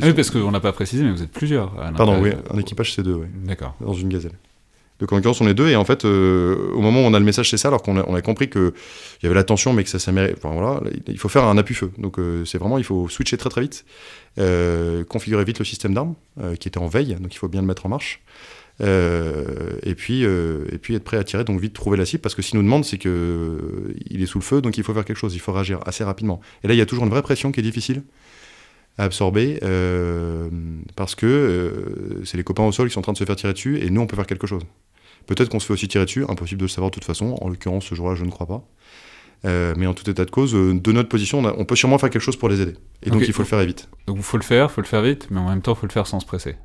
Ah 0.00 0.06
oui, 0.06 0.12
parce 0.12 0.30
qu'on 0.30 0.50
n'a 0.50 0.60
pas 0.60 0.72
précisé, 0.72 1.04
mais 1.04 1.12
vous 1.12 1.22
êtes 1.22 1.32
plusieurs. 1.32 1.72
Pardon, 1.96 2.20
oui, 2.20 2.30
un 2.52 2.58
équipage 2.58 2.96
C2, 2.96 3.12
oui 3.12 3.26
D'accord. 3.44 3.74
dans 3.80 3.94
une 3.94 4.08
gazelle. 4.08 4.32
Donc 4.98 5.12
en 5.12 5.16
l'occurrence, 5.16 5.42
on 5.42 5.48
est 5.48 5.54
deux, 5.54 5.68
et 5.68 5.76
en 5.76 5.84
fait, 5.84 6.06
euh, 6.06 6.70
au 6.72 6.80
moment 6.80 7.02
où 7.02 7.04
on 7.04 7.12
a 7.12 7.18
le 7.18 7.24
message, 7.24 7.50
c'est 7.50 7.58
ça, 7.58 7.68
alors 7.68 7.82
qu'on 7.82 7.98
a, 7.98 8.04
on 8.08 8.14
a 8.14 8.22
compris 8.22 8.48
qu'il 8.48 8.72
y 9.22 9.26
avait 9.26 9.34
la 9.34 9.44
tension, 9.44 9.74
mais 9.74 9.84
que 9.84 9.90
ça. 9.90 9.98
Enfin 9.98 10.50
voilà, 10.54 10.80
il 11.06 11.18
faut 11.18 11.28
faire 11.28 11.44
un 11.44 11.58
appui-feu. 11.58 11.90
Donc 11.98 12.18
euh, 12.18 12.44
c'est 12.46 12.56
vraiment, 12.56 12.78
il 12.78 12.84
faut 12.84 13.08
switcher 13.08 13.36
très 13.36 13.50
très 13.50 13.60
vite, 13.60 13.84
configurer 15.08 15.44
vite 15.44 15.58
le 15.58 15.64
système 15.66 15.92
d'armes, 15.92 16.14
qui 16.58 16.68
était 16.68 16.78
en 16.78 16.86
veille, 16.86 17.14
donc 17.20 17.34
il 17.34 17.38
faut 17.38 17.48
bien 17.48 17.60
le 17.60 17.66
mettre 17.66 17.84
en 17.86 17.90
marche. 17.90 18.22
Euh, 18.82 19.78
et, 19.82 19.94
puis, 19.94 20.24
euh, 20.24 20.64
et 20.70 20.78
puis 20.78 20.94
être 20.94 21.04
prêt 21.04 21.16
à 21.16 21.24
tirer, 21.24 21.44
donc 21.44 21.60
vite 21.60 21.72
trouver 21.72 21.96
la 21.96 22.04
cible, 22.04 22.20
parce 22.20 22.34
que 22.34 22.42
s'il 22.42 22.56
nous 22.58 22.62
demande, 22.62 22.84
c'est 22.84 22.98
que 22.98 23.08
euh, 23.08 23.94
il 24.10 24.22
est 24.22 24.26
sous 24.26 24.38
le 24.38 24.44
feu, 24.44 24.60
donc 24.60 24.76
il 24.76 24.84
faut 24.84 24.92
faire 24.92 25.04
quelque 25.04 25.16
chose, 25.18 25.34
il 25.34 25.38
faut 25.40 25.52
réagir 25.52 25.80
assez 25.86 26.04
rapidement. 26.04 26.40
Et 26.62 26.68
là, 26.68 26.74
il 26.74 26.76
y 26.76 26.80
a 26.82 26.86
toujours 26.86 27.04
une 27.04 27.10
vraie 27.10 27.22
pression 27.22 27.52
qui 27.52 27.60
est 27.60 27.62
difficile 27.62 28.02
à 28.98 29.04
absorber, 29.04 29.58
euh, 29.62 30.48
parce 30.94 31.14
que 31.14 31.26
euh, 31.26 32.24
c'est 32.24 32.36
les 32.36 32.44
copains 32.44 32.64
au 32.64 32.72
sol 32.72 32.88
qui 32.88 32.94
sont 32.94 33.00
en 33.00 33.02
train 33.02 33.12
de 33.12 33.18
se 33.18 33.24
faire 33.24 33.36
tirer 33.36 33.52
dessus, 33.54 33.78
et 33.80 33.88
nous, 33.90 34.00
on 34.00 34.06
peut 34.06 34.16
faire 34.16 34.26
quelque 34.26 34.46
chose. 34.46 34.62
Peut-être 35.26 35.48
qu'on 35.48 35.58
se 35.60 35.66
fait 35.66 35.72
aussi 35.72 35.88
tirer 35.88 36.04
dessus, 36.04 36.24
impossible 36.28 36.60
de 36.60 36.64
le 36.66 36.68
savoir 36.68 36.90
de 36.90 36.94
toute 36.94 37.04
façon, 37.04 37.36
en 37.40 37.48
l'occurrence, 37.48 37.86
ce 37.86 37.94
jour-là, 37.94 38.14
je 38.14 38.24
ne 38.24 38.30
crois 38.30 38.46
pas. 38.46 38.62
Euh, 39.44 39.74
mais 39.76 39.86
en 39.86 39.92
tout 39.94 40.08
état 40.08 40.24
de 40.24 40.30
cause, 40.30 40.52
de 40.54 40.92
notre 40.92 41.08
position, 41.08 41.40
on, 41.40 41.44
a- 41.44 41.54
on 41.58 41.64
peut 41.64 41.76
sûrement 41.76 41.98
faire 41.98 42.08
quelque 42.10 42.22
chose 42.22 42.36
pour 42.36 42.48
les 42.48 42.60
aider. 42.62 42.72
Et 43.02 43.10
donc, 43.10 43.22
il 43.26 43.32
faut 43.32 43.42
le 43.42 43.46
faire 43.48 43.60
vite. 43.64 43.88
Donc 44.06 44.16
il 44.18 44.22
faut 44.22 44.38
le 44.38 44.42
faire, 44.42 44.70
faut 44.70 44.80
le 44.80 44.86
faire 44.86 45.02
vite, 45.02 45.28
mais 45.30 45.40
en 45.40 45.48
même 45.48 45.60
temps, 45.62 45.74
faut 45.74 45.86
le 45.86 45.92
faire 45.92 46.06
sans 46.06 46.20
se 46.20 46.26
presser. 46.26 46.56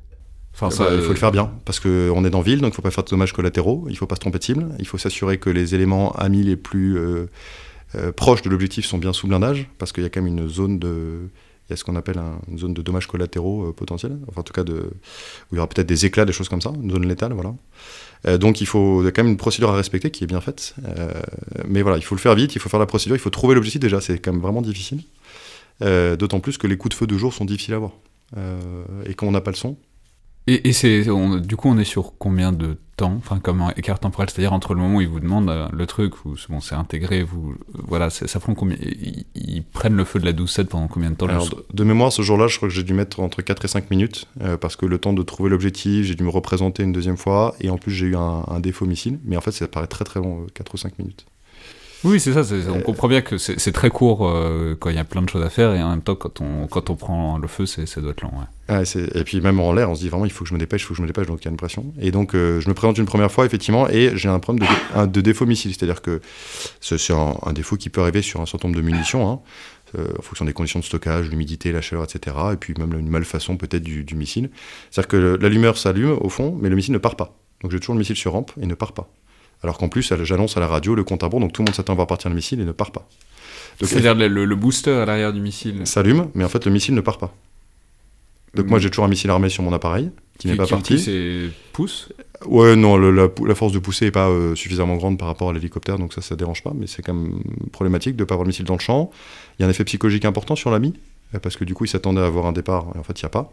Enfin, 0.54 0.68
Bah, 0.84 0.90
il 0.94 1.00
faut 1.02 1.12
le 1.12 1.18
faire 1.18 1.32
bien, 1.32 1.50
parce 1.64 1.80
qu'on 1.80 2.24
est 2.24 2.30
dans 2.30 2.42
ville, 2.42 2.60
donc 2.60 2.68
il 2.68 2.72
ne 2.72 2.74
faut 2.76 2.82
pas 2.82 2.90
faire 2.90 3.04
de 3.04 3.10
dommages 3.10 3.32
collatéraux, 3.32 3.84
il 3.88 3.92
ne 3.92 3.96
faut 3.96 4.06
pas 4.06 4.16
se 4.16 4.20
tromper 4.20 4.38
de 4.38 4.44
cible, 4.44 4.68
il 4.78 4.86
faut 4.86 4.98
s'assurer 4.98 5.38
que 5.38 5.50
les 5.50 5.74
éléments 5.74 6.12
amis 6.12 6.42
les 6.42 6.56
plus 6.56 6.96
euh, 6.98 7.26
euh, 7.94 8.12
proches 8.12 8.42
de 8.42 8.50
l'objectif 8.50 8.84
sont 8.84 8.98
bien 8.98 9.12
sous 9.12 9.26
blindage, 9.26 9.68
parce 9.78 9.92
qu'il 9.92 10.02
y 10.02 10.06
a 10.06 10.10
quand 10.10 10.20
même 10.22 10.38
une 10.38 10.48
zone 10.48 10.78
de... 10.78 11.28
Il 11.68 11.72
y 11.72 11.74
a 11.74 11.76
ce 11.76 11.84
qu'on 11.84 11.96
appelle 11.96 12.18
un- 12.18 12.38
une 12.50 12.58
zone 12.58 12.74
de 12.74 12.82
dommages 12.82 13.06
collatéraux 13.06 13.68
euh, 13.68 13.72
potentiels, 13.72 14.18
enfin 14.28 14.40
en 14.40 14.44
tout 14.44 14.52
cas 14.52 14.64
de, 14.64 14.74
où 14.74 15.52
il 15.52 15.56
y 15.56 15.58
aura 15.58 15.68
peut-être 15.68 15.86
des 15.86 16.04
éclats, 16.04 16.24
des 16.26 16.32
choses 16.32 16.48
comme 16.48 16.60
ça, 16.60 16.72
une 16.82 16.90
zone 16.90 17.06
létale, 17.08 17.32
voilà. 17.32 17.54
Euh, 18.26 18.36
donc 18.36 18.60
il 18.60 18.66
faut 18.66 19.00
il 19.00 19.06
y 19.06 19.08
a 19.08 19.12
quand 19.12 19.22
même 19.22 19.32
une 19.32 19.38
procédure 19.38 19.70
à 19.70 19.76
respecter 19.76 20.10
qui 20.10 20.24
est 20.24 20.26
bien 20.26 20.40
faite, 20.40 20.74
euh, 20.86 21.12
mais 21.66 21.80
voilà, 21.82 21.96
il 21.98 22.02
faut 22.04 22.14
le 22.14 22.20
faire 22.20 22.34
vite, 22.34 22.54
il 22.56 22.60
faut 22.60 22.68
faire 22.68 22.80
la 22.80 22.86
procédure, 22.86 23.16
il 23.16 23.20
faut 23.20 23.30
trouver 23.30 23.54
l'objectif 23.54 23.80
déjà, 23.80 24.00
c'est 24.00 24.18
quand 24.18 24.32
même 24.32 24.42
vraiment 24.42 24.60
difficile, 24.62 25.02
Euh, 25.82 26.16
d'autant 26.16 26.40
plus 26.40 26.58
que 26.58 26.66
les 26.66 26.76
coups 26.76 26.90
de 26.94 26.98
feu 26.98 27.06
de 27.06 27.16
jour 27.16 27.32
sont 27.32 27.44
difficiles 27.46 27.74
à 27.74 27.78
voir, 27.78 27.92
Euh, 28.36 28.60
et 29.06 29.14
quand 29.14 29.26
on 29.26 29.32
n'a 29.32 29.40
pas 29.40 29.50
le 29.50 29.56
son, 29.56 29.76
Et, 30.48 30.68
et 30.68 30.72
c'est, 30.72 31.04
du 31.04 31.56
coup, 31.56 31.68
on 31.68 31.78
est 31.78 31.84
sur 31.84 32.14
combien 32.18 32.50
de 32.52 32.76
temps 32.96 33.14
Enfin, 33.16 33.38
comme 33.38 33.62
un 33.62 33.70
écart 33.76 34.00
temporel, 34.00 34.28
c'est-à-dire 34.28 34.52
entre 34.52 34.74
le 34.74 34.80
moment 34.80 34.96
où 34.96 35.00
ils 35.00 35.08
vous 35.08 35.20
demandent 35.20 35.48
euh, 35.50 35.68
le 35.72 35.86
truc, 35.86 36.24
où 36.24 36.34
bon, 36.48 36.60
c'est 36.60 36.74
intégré, 36.74 37.22
vous, 37.22 37.54
voilà, 37.72 38.10
c'est- 38.10 38.26
ça 38.26 38.38
prend 38.40 38.54
combien 38.54 38.76
ils, 38.82 39.24
ils 39.34 39.62
prennent 39.62 39.94
le 39.96 40.04
feu 40.04 40.18
de 40.18 40.24
la 40.24 40.32
12-7 40.32 40.64
pendant 40.68 40.88
combien 40.88 41.10
de 41.10 41.14
temps 41.16 41.26
Alors, 41.26 41.48
de 41.72 41.84
mémoire, 41.84 42.12
ce 42.12 42.22
jour-là, 42.22 42.48
je 42.48 42.56
crois 42.56 42.68
que 42.68 42.74
j'ai 42.74 42.82
dû 42.82 42.92
mettre 42.92 43.20
entre 43.20 43.40
4 43.40 43.64
et 43.64 43.68
5 43.68 43.90
minutes, 43.90 44.26
euh, 44.42 44.56
parce 44.56 44.74
que 44.76 44.84
le 44.84 44.98
temps 44.98 45.12
de 45.12 45.22
trouver 45.22 45.48
l'objectif, 45.48 46.04
j'ai 46.04 46.14
dû 46.16 46.24
me 46.24 46.28
représenter 46.30 46.82
une 46.82 46.92
deuxième 46.92 47.16
fois, 47.16 47.54
et 47.60 47.70
en 47.70 47.78
plus 47.78 47.92
j'ai 47.92 48.06
eu 48.06 48.16
un, 48.16 48.44
un 48.48 48.60
défaut 48.60 48.84
missile, 48.84 49.20
mais 49.24 49.36
en 49.36 49.40
fait 49.40 49.52
ça 49.52 49.68
paraît 49.68 49.86
très 49.86 50.04
très 50.04 50.20
long, 50.20 50.46
4 50.54 50.74
ou 50.74 50.76
5 50.76 50.98
minutes. 50.98 51.24
Oui, 52.04 52.18
c'est 52.18 52.32
ça. 52.32 52.42
on 52.70 52.78
Euh, 52.78 52.80
comprend 52.80 53.06
bien 53.08 53.20
que 53.22 53.38
c'est, 53.38 53.72
très 53.72 53.88
court 53.90 54.28
euh, 54.28 54.74
quand 54.78 54.90
il 54.90 54.96
y 54.96 54.98
a 54.98 55.04
plein 55.04 55.22
de 55.22 55.28
choses 55.28 55.42
à 55.44 55.50
faire, 55.50 55.72
et 55.74 55.82
en 55.82 55.90
même 55.90 56.02
temps, 56.02 56.16
quand 56.16 56.40
on, 56.40 56.66
quand 56.66 56.90
on 56.90 56.96
prend 56.96 57.38
le 57.38 57.46
feu, 57.46 57.64
ça 57.66 58.00
doit 58.00 58.10
être 58.10 58.24
ouais. 58.24 58.84
C'est- 58.84 59.14
et 59.16 59.24
puis 59.24 59.40
même 59.40 59.60
en 59.60 59.72
l'air, 59.72 59.90
on 59.90 59.94
se 59.94 60.00
dit 60.00 60.08
vraiment 60.08 60.24
il 60.24 60.32
faut 60.32 60.44
que 60.44 60.48
je 60.48 60.54
me 60.54 60.58
dépêche, 60.58 60.82
il 60.82 60.84
faut 60.86 60.94
que 60.94 60.98
je 60.98 61.02
me 61.02 61.06
dépêche, 61.06 61.26
donc 61.26 61.38
il 61.42 61.44
y 61.44 61.48
a 61.48 61.50
une 61.50 61.56
pression. 61.56 61.92
Et 62.00 62.10
donc 62.10 62.34
euh, 62.34 62.60
je 62.60 62.68
me 62.68 62.74
présente 62.74 62.98
une 62.98 63.04
première 63.06 63.30
fois, 63.30 63.44
effectivement, 63.46 63.88
et 63.88 64.12
j'ai 64.16 64.28
un 64.28 64.38
problème 64.40 64.66
de, 64.66 64.72
dé- 64.72 64.80
un- 64.94 65.06
de 65.06 65.20
défaut 65.20 65.46
missile, 65.46 65.72
c'est-à-dire 65.74 66.00
que 66.02 66.20
c'est 66.80 67.12
un, 67.12 67.34
un 67.44 67.52
défaut 67.52 67.76
qui 67.76 67.88
peut 67.90 68.00
arriver 68.00 68.22
sur 68.22 68.40
un 68.40 68.46
certain 68.46 68.68
nombre 68.68 68.80
de 68.80 68.84
munitions, 68.84 69.30
hein, 69.30 69.40
euh, 69.98 70.08
en 70.18 70.22
fonction 70.22 70.44
des 70.46 70.52
conditions 70.54 70.80
de 70.80 70.84
stockage, 70.84 71.28
l'humidité, 71.28 71.70
la 71.70 71.82
chaleur, 71.82 72.04
etc. 72.04 72.34
Et 72.54 72.56
puis 72.56 72.74
même 72.78 72.98
une 72.98 73.08
malfaçon 73.10 73.56
peut-être 73.58 73.82
du, 73.84 74.04
du 74.04 74.14
missile. 74.16 74.50
C'est-à-dire 74.90 75.08
que 75.08 75.38
l'allumeur 75.40 75.76
s'allume 75.76 76.16
au 76.20 76.28
fond, 76.30 76.56
mais 76.60 76.68
le 76.70 76.76
missile 76.76 76.94
ne 76.94 76.98
part 76.98 77.16
pas. 77.16 77.36
Donc 77.62 77.70
j'ai 77.70 77.78
toujours 77.78 77.94
le 77.94 77.98
missile 78.00 78.16
sur 78.16 78.32
rampe 78.32 78.50
et 78.60 78.66
ne 78.66 78.74
part 78.74 78.92
pas. 78.92 79.08
Alors 79.62 79.78
qu'en 79.78 79.88
plus, 79.88 80.12
j'annonce 80.24 80.56
à 80.56 80.60
la 80.60 80.66
radio 80.66 80.94
le 80.94 81.04
compte 81.04 81.22
à 81.22 81.26
rebours, 81.26 81.40
donc 81.40 81.52
tout 81.52 81.62
le 81.62 81.66
monde 81.66 81.74
s'attend 81.74 81.92
à 81.92 81.96
voir 81.96 82.06
partir 82.08 82.28
le 82.30 82.34
missile 82.36 82.60
et 82.60 82.64
ne 82.64 82.72
part 82.72 82.90
pas. 82.90 83.06
C'est-à-dire 83.80 84.14
le, 84.14 84.44
le- 84.44 84.56
booster 84.56 84.90
à 84.92 85.04
l'arrière 85.06 85.32
du 85.32 85.40
missile. 85.40 85.86
s'allume, 85.86 86.28
mais 86.34 86.44
en 86.44 86.48
fait 86.48 86.64
le 86.66 86.72
missile 86.72 86.94
ne 86.94 87.00
part 87.00 87.18
pas. 87.18 87.32
Donc 88.54 88.66
moi 88.66 88.78
j'ai 88.78 88.90
toujours 88.90 89.04
un 89.06 89.08
missile 89.08 89.30
armé 89.30 89.48
sur 89.48 89.62
mon 89.62 89.72
appareil 89.72 90.10
qui 90.38 90.48
n'est 90.48 90.56
pas 90.56 90.66
parti. 90.66 90.98
C'est 90.98 91.48
pouce. 91.72 92.10
Ouais, 92.44 92.74
non, 92.76 92.96
le- 92.96 93.10
la, 93.12 93.28
pou- 93.28 93.46
la 93.46 93.54
force 93.54 93.72
de 93.72 93.78
poussée 93.78 94.06
n'est 94.06 94.10
pas 94.10 94.28
euh, 94.28 94.54
suffisamment 94.56 94.96
grande 94.96 95.16
par 95.16 95.28
rapport 95.28 95.50
à 95.50 95.52
l'hélicoptère, 95.52 95.96
donc 95.98 96.12
ça, 96.12 96.20
ça 96.20 96.34
dérange 96.36 96.62
pas, 96.62 96.72
mais 96.74 96.86
c'est 96.88 97.00
quand 97.00 97.14
même 97.14 97.40
problématique 97.70 98.16
de 98.16 98.22
ne 98.22 98.26
pas 98.26 98.34
avoir 98.34 98.44
le 98.44 98.48
missile 98.48 98.64
dans 98.64 98.74
le 98.74 98.80
champ. 98.80 99.10
Il 99.58 99.62
y 99.62 99.64
a 99.64 99.68
un 99.68 99.70
effet 99.70 99.84
psychologique 99.84 100.24
important 100.24 100.56
sur 100.56 100.70
l'ami, 100.70 100.92
euh, 101.34 101.38
parce 101.38 101.56
que 101.56 101.64
du 101.64 101.72
coup, 101.74 101.84
il 101.84 101.88
s'attendait 101.88 102.20
à 102.20 102.26
avoir 102.26 102.46
un 102.46 102.52
départ, 102.52 102.86
et 102.94 102.98
en 102.98 103.04
fait, 103.04 103.20
il 103.20 103.24
n'y 103.24 103.26
a 103.26 103.30
pas. 103.30 103.52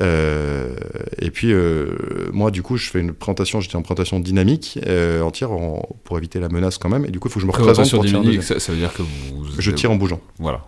Euh, 0.00 0.74
et 1.18 1.30
puis, 1.30 1.52
euh, 1.52 2.30
moi, 2.32 2.50
du 2.50 2.62
coup, 2.62 2.76
je 2.76 2.88
fais 2.90 3.00
une 3.00 3.12
présentation, 3.12 3.60
j'étais 3.60 3.76
en 3.76 3.82
présentation 3.82 4.18
dynamique, 4.20 4.78
euh, 4.86 5.20
entière, 5.22 5.52
en- 5.52 5.88
pour 6.04 6.16
éviter 6.18 6.40
la 6.40 6.48
menace 6.48 6.78
quand 6.78 6.88
même, 6.88 7.04
et 7.04 7.10
du 7.10 7.18
coup, 7.20 7.28
il 7.28 7.32
faut 7.32 7.40
que 7.40 7.42
je 7.42 7.46
me 7.46 7.52
représente 7.58 7.84
pour 7.96 8.04
tirer 8.06 8.18
un 8.38 8.42
ça, 8.42 8.60
ça 8.60 8.72
veut 8.72 8.78
dire 8.78 8.92
que 8.94 9.02
vous. 9.02 9.44
Je 9.58 9.70
tire 9.70 9.90
en 9.90 9.96
bougeant. 9.96 10.20
Voilà. 10.38 10.64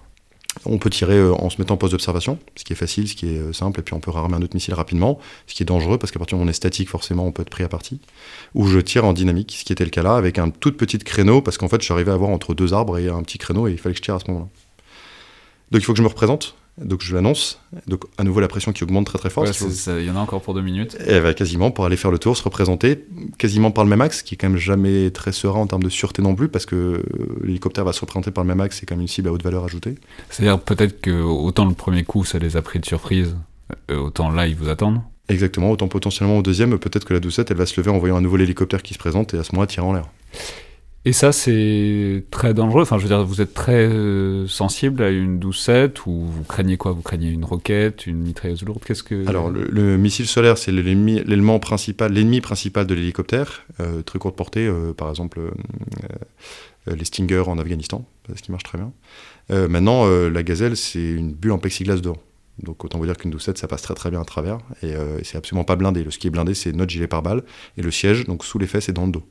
On 0.66 0.77
peut 0.77 0.90
tirer 0.90 1.16
euh, 1.16 1.33
en 1.33 1.49
se 1.49 1.59
mettant 1.59 1.75
en 1.75 1.77
poste 1.79 1.92
d'observation, 1.92 2.38
ce 2.57 2.64
qui 2.64 2.75
est 2.75 2.77
facile, 2.77 3.09
ce 3.09 3.14
qui 3.14 3.27
est 3.27 3.53
simple, 3.55 3.81
et 3.81 3.83
puis 3.83 3.95
on 3.95 4.01
peut 4.01 4.11
rarmer 4.11 4.37
un 4.37 4.42
autre 4.42 4.55
missile 4.55 4.75
rapidement, 4.75 5.18
ce 5.47 5.55
qui 5.55 5.62
est 5.62 5.66
dangereux 5.66 5.97
parce 5.97 6.12
qu'à 6.12 6.18
partir 6.18 6.37
du 6.37 6.40
moment 6.40 6.45
où 6.45 6.49
on 6.49 6.51
est 6.51 6.55
statique, 6.55 6.90
forcément, 6.90 7.25
on 7.27 7.33
peut 7.33 7.40
être 7.40 7.49
pris 7.49 7.64
à 7.64 7.68
partie. 7.68 8.01
Ou 8.55 8.66
je 8.66 8.79
tire 8.79 9.07
en 9.07 9.14
dynamique, 9.14 9.55
ce 9.59 9.64
qui 9.64 9.73
était 9.73 9.85
le 9.85 9.90
cas 9.90 10.03
là, 10.03 10.14
avec 10.16 10.38
un 10.38 10.51
tout 10.51 10.73
petit 10.73 10.99
créneau, 10.99 11.40
parce 11.40 11.57
qu'en 11.57 11.68
fait, 11.68 11.81
je 11.81 11.85
suis 11.87 11.95
arrivé 11.95 12.11
à 12.11 12.14
avoir 12.14 12.29
entre 12.29 12.53
deux 12.53 12.75
arbres 12.75 12.99
et 12.99 13.09
un 13.09 13.23
petit 13.23 13.38
créneau, 13.38 13.66
et 13.66 13.73
il 13.73 13.79
fallait 13.79 13.95
que 13.95 13.99
je 13.99 14.03
tire 14.03 14.14
à 14.16 14.21
ce 14.21 14.27
moment-là. 14.31 14.49
Donc 15.71 15.81
il 15.81 15.85
faut 15.87 15.92
que 15.95 15.99
je 15.99 16.03
me 16.03 16.09
représente, 16.09 16.55
donc 16.78 17.02
je 17.02 17.14
l'annonce, 17.14 17.61
donc 17.87 18.04
à 18.16 18.24
nouveau 18.24 18.40
la 18.40 18.48
pression 18.48 18.72
qui 18.72 18.82
augmente 18.82 19.06
très 19.06 19.18
très 19.18 19.28
fort. 19.30 19.44
Ouais, 19.44 19.50
Il 20.00 20.06
y 20.06 20.11
en 20.11 20.16
a 20.16 20.20
encore 20.20 20.40
pour 20.40 20.54
deux 20.54 20.62
minutes. 20.62 20.96
et 21.06 21.20
bah, 21.20 21.35
quasiment 21.35 21.70
pour 21.70 21.85
aller 21.85 21.96
faire 21.96 22.11
le 22.11 22.18
tour, 22.18 22.37
se 22.37 22.42
représenter, 22.42 23.04
quasiment 23.38 23.70
par 23.70 23.85
le 23.85 23.90
même 23.90 24.00
axe, 24.00 24.22
qui 24.22 24.35
est 24.35 24.38
quand 24.38 24.48
même 24.48 24.58
jamais 24.58 25.11
très 25.11 25.32
serein 25.32 25.61
en 25.61 25.66
termes 25.66 25.82
de 25.82 25.90
sûreté 25.90 26.22
non 26.22 26.35
plus, 26.35 26.48
parce 26.48 26.64
que 26.64 26.76
euh, 26.76 27.02
l'hélicoptère 27.44 27.85
va 27.85 27.92
se 27.92 28.00
représenter 28.00 28.30
par 28.30 28.42
le 28.44 28.48
même 28.48 28.61
axe, 28.61 28.78
c'est 28.80 28.87
quand 28.87 28.94
même 28.94 29.02
une 29.02 29.08
cible 29.08 29.28
à 29.28 29.32
haute 29.32 29.42
valeur 29.42 29.64
ajoutée. 29.64 29.96
C'est-à-dire 30.30 30.58
peut-être 30.58 31.00
que 31.00 31.11
autant 31.22 31.66
le 31.66 31.74
premier 31.74 32.04
coup, 32.04 32.24
ça 32.24 32.38
les 32.38 32.56
a 32.56 32.62
pris 32.62 32.78
de 32.80 32.87
surprise, 32.87 33.37
euh, 33.90 33.98
autant 33.98 34.30
là, 34.30 34.46
ils 34.46 34.56
vous 34.56 34.68
attendent. 34.68 35.00
Exactement, 35.28 35.70
autant 35.70 35.88
potentiellement 35.88 36.38
au 36.38 36.42
deuxième, 36.42 36.78
peut-être 36.78 37.04
que 37.04 37.14
la 37.14 37.20
doucette, 37.20 37.50
elle 37.50 37.56
va 37.56 37.66
se 37.66 37.78
lever 37.80 37.90
en 37.90 37.98
voyant 37.98 38.16
un 38.16 38.20
nouveau 38.20 38.38
hélicoptère 38.38 38.82
qui 38.82 38.94
se 38.94 38.98
présente 38.98 39.35
et 39.35 39.38
à 39.38 39.44
ce 39.44 39.52
moment-là 39.52 39.66
tirer 39.66 39.87
en 39.87 39.92
l'air. 39.92 40.04
Et 41.05 41.12
ça, 41.12 41.33
c'est 41.33 42.25
très 42.31 42.55
dangereux. 42.55 42.83
Enfin, 42.83 42.97
je 42.97 43.03
veux 43.03 43.09
dire, 43.09 43.25
vous 43.25 43.41
êtes 43.41 43.55
très 43.55 43.87
euh, 43.88 44.47
sensible 44.47 45.03
à 45.03 45.11
une 45.11 45.41
12-7 45.41 45.99
ou 46.07 46.27
vous 46.27 46.45
craignez 46.45 46.77
quoi? 46.77 46.93
Vous 46.93 47.03
craignez 47.03 47.29
une 47.29 47.45
roquette, 47.45 48.07
une 48.07 48.19
mitrailleuse 48.19 48.62
lourde? 48.62 48.83
Qu'est-ce 48.85 49.03
que 49.03 49.27
Alors, 49.27 49.51
le, 49.51 49.97
missile 49.97 50.29
solaire, 50.29 50.59
c'est 50.59 50.71
l'élément 50.71 51.59
principal, 51.59 52.12
l'ennemi 52.12 52.41
principal 52.41 52.87
de 52.87 52.95
l'hélicoptère. 52.95 53.67
Euh, 53.81 54.03
très 54.03 54.21
courte 54.21 54.37
portée, 54.37 54.65
euh, 54.65 54.93
par 54.93 55.11
exemple, 55.11 55.41
les 56.87 57.05
Stinger 57.05 57.43
en 57.49 57.59
Afghanistan, 57.59 58.05
ce 58.35 58.41
qui 58.41 58.53
marche 58.53 58.65
très 58.65 58.79
bien. 58.79 58.93
maintenant, 59.69 60.07
la 60.07 60.43
gazelle, 60.43 60.77
c'est 60.77 61.03
une 61.03 61.33
bulle 61.33 61.53
en 61.53 61.59
plexiglas 61.59 61.97
d'or. 61.97 62.19
Donc 62.62 62.85
autant 62.85 62.99
vous 62.99 63.07
dire 63.07 63.17
qu'une 63.17 63.35
12-7, 63.35 63.57
ça 63.57 63.67
passe 63.67 63.83
très 63.83 63.95
très 63.95 64.11
bien 64.11 64.21
à 64.21 64.25
travers 64.25 64.59
et 64.83 64.93
c'est 65.23 65.38
absolument 65.38 65.65
pas 65.65 65.77
blindé. 65.77 66.03
Le 66.03 66.11
ski 66.11 66.27
est 66.27 66.31
blindé, 66.31 66.55
c'est 66.55 66.73
notre 66.73 66.91
gilet 66.91 67.07
pare-balles 67.07 67.45
et 67.77 67.83
le 67.83 67.91
siège, 67.93 68.25
donc 68.27 68.45
sous 68.45 68.59
les 68.59 68.67
fesses 68.67 68.88
et 68.88 68.93
dans 68.93 69.07
le 69.07 69.12
dos. 69.12 69.23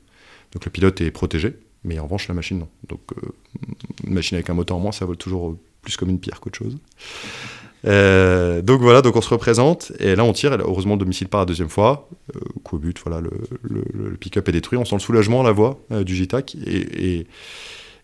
Donc 0.52 0.64
le 0.64 0.70
pilote 0.70 1.00
est 1.00 1.10
protégé, 1.10 1.56
mais 1.84 1.98
en 1.98 2.04
revanche 2.04 2.28
la 2.28 2.34
machine 2.34 2.58
non. 2.58 2.68
Donc 2.88 3.00
euh, 3.16 3.28
une 4.06 4.14
machine 4.14 4.36
avec 4.36 4.50
un 4.50 4.54
moteur 4.54 4.76
en 4.76 4.80
moins, 4.80 4.92
ça 4.92 5.04
vole 5.04 5.16
toujours 5.16 5.56
plus 5.80 5.96
comme 5.96 6.10
une 6.10 6.20
pierre 6.20 6.40
qu'autre 6.40 6.58
chose. 6.58 6.78
Euh, 7.84 8.62
donc 8.62 8.80
voilà, 8.80 9.02
donc 9.02 9.16
on 9.16 9.20
se 9.20 9.28
représente 9.28 9.92
et 9.98 10.14
là 10.14 10.24
on 10.24 10.32
tire. 10.32 10.52
heureusement, 10.52 10.94
le 10.94 11.00
domicile 11.00 11.28
part 11.28 11.40
la 11.40 11.46
deuxième 11.46 11.68
fois. 11.68 12.08
Euh, 12.36 12.78
but, 12.78 12.98
voilà, 13.04 13.20
le, 13.20 14.16
pick-up 14.16 14.48
est 14.48 14.52
détruit. 14.52 14.78
On 14.78 14.84
sent 14.84 14.94
le 14.96 15.00
soulagement 15.00 15.40
à 15.40 15.44
la 15.44 15.52
voix 15.52 15.80
du 15.90 16.14
JTAC 16.14 16.56
et, 16.66 17.26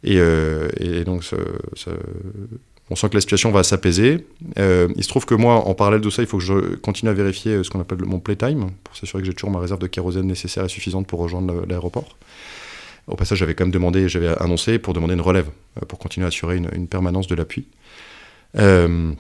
et, 0.03 1.05
donc 1.05 1.23
on 2.91 2.97
sent 2.97 3.09
que 3.11 3.15
la 3.15 3.21
situation 3.21 3.51
va 3.51 3.63
s'apaiser. 3.63 4.27
il 4.57 5.05
se 5.05 5.09
trouve 5.09 5.27
que 5.27 5.35
moi, 5.35 5.67
en 5.67 5.75
parallèle 5.75 6.01
de 6.01 6.11
ça, 6.11 6.23
il 6.23 6.29
faut 6.29 6.39
que 6.39 6.45
je 6.45 6.77
continue 6.77 7.11
à 7.11 7.15
vérifier 7.15 7.63
ce 7.63 7.71
qu'on 7.71 7.81
appelle 7.81 7.99
mon 8.05 8.19
playtime 8.19 8.71
pour 8.83 8.97
s'assurer 8.97 9.23
que 9.23 9.27
j'ai 9.27 9.35
toujours 9.35 9.51
ma 9.51 9.61
réserve 9.61 9.81
de 9.81 9.87
kérosène 9.87 10.27
nécessaire 10.27 10.65
et 10.65 10.69
suffisante 10.69 11.07
pour 11.07 11.21
rejoindre 11.21 11.67
l'aéroport. 11.69 12.17
Au 13.09 13.17
passage, 13.17 13.39
j'avais 13.39 13.55
quand 13.55 13.65
même 13.65 13.73
demandé, 13.73 14.09
j'avais 14.09 14.29
annoncé 14.41 14.79
pour 14.79 14.93
demander 14.93 15.15
une 15.15 15.23
relève, 15.23 15.49
euh, 15.79 15.87
pour 15.87 15.99
continuer 15.99 16.27
à 16.27 16.29
assurer 16.29 16.57
une, 16.57 16.89
permanence 16.89 17.27
de 17.27 17.35
l'appui. 17.35 17.67
Euh, 18.59 19.13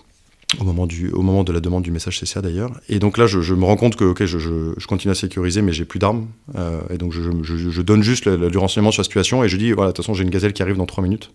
au 0.60 0.64
moment, 0.64 0.86
du, 0.86 1.10
au 1.10 1.20
moment 1.20 1.44
de 1.44 1.52
la 1.52 1.60
demande 1.60 1.82
du 1.82 1.90
message 1.90 2.20
CCA 2.20 2.40
d'ailleurs. 2.40 2.70
Et 2.88 2.98
donc 2.98 3.18
là, 3.18 3.26
je, 3.26 3.54
me 3.54 3.64
rends 3.64 3.76
compte 3.76 3.96
que 3.96 4.26
je, 4.26 4.86
continue 4.86 5.12
à 5.12 5.14
sécuriser, 5.14 5.62
mais 5.62 5.72
j'ai 5.72 5.84
plus 5.84 5.98
d'armes. 5.98 6.28
Euh, 6.56 6.80
et 6.90 6.98
donc 6.98 7.12
je, 7.12 7.82
donne 7.82 8.02
juste 8.02 8.24
le, 8.24 8.48
le, 8.48 8.58
renseignement 8.58 8.90
sur 8.90 9.00
la 9.00 9.04
situation 9.04 9.44
et 9.44 9.48
je 9.48 9.56
dis 9.56 9.72
voilà, 9.72 9.90
de 9.90 9.96
toute 9.96 10.04
façon, 10.04 10.14
j'ai 10.14 10.24
une 10.24 10.30
gazelle 10.30 10.52
qui 10.52 10.62
arrive 10.62 10.76
dans 10.76 10.86
3 10.86 11.02
minutes. 11.04 11.32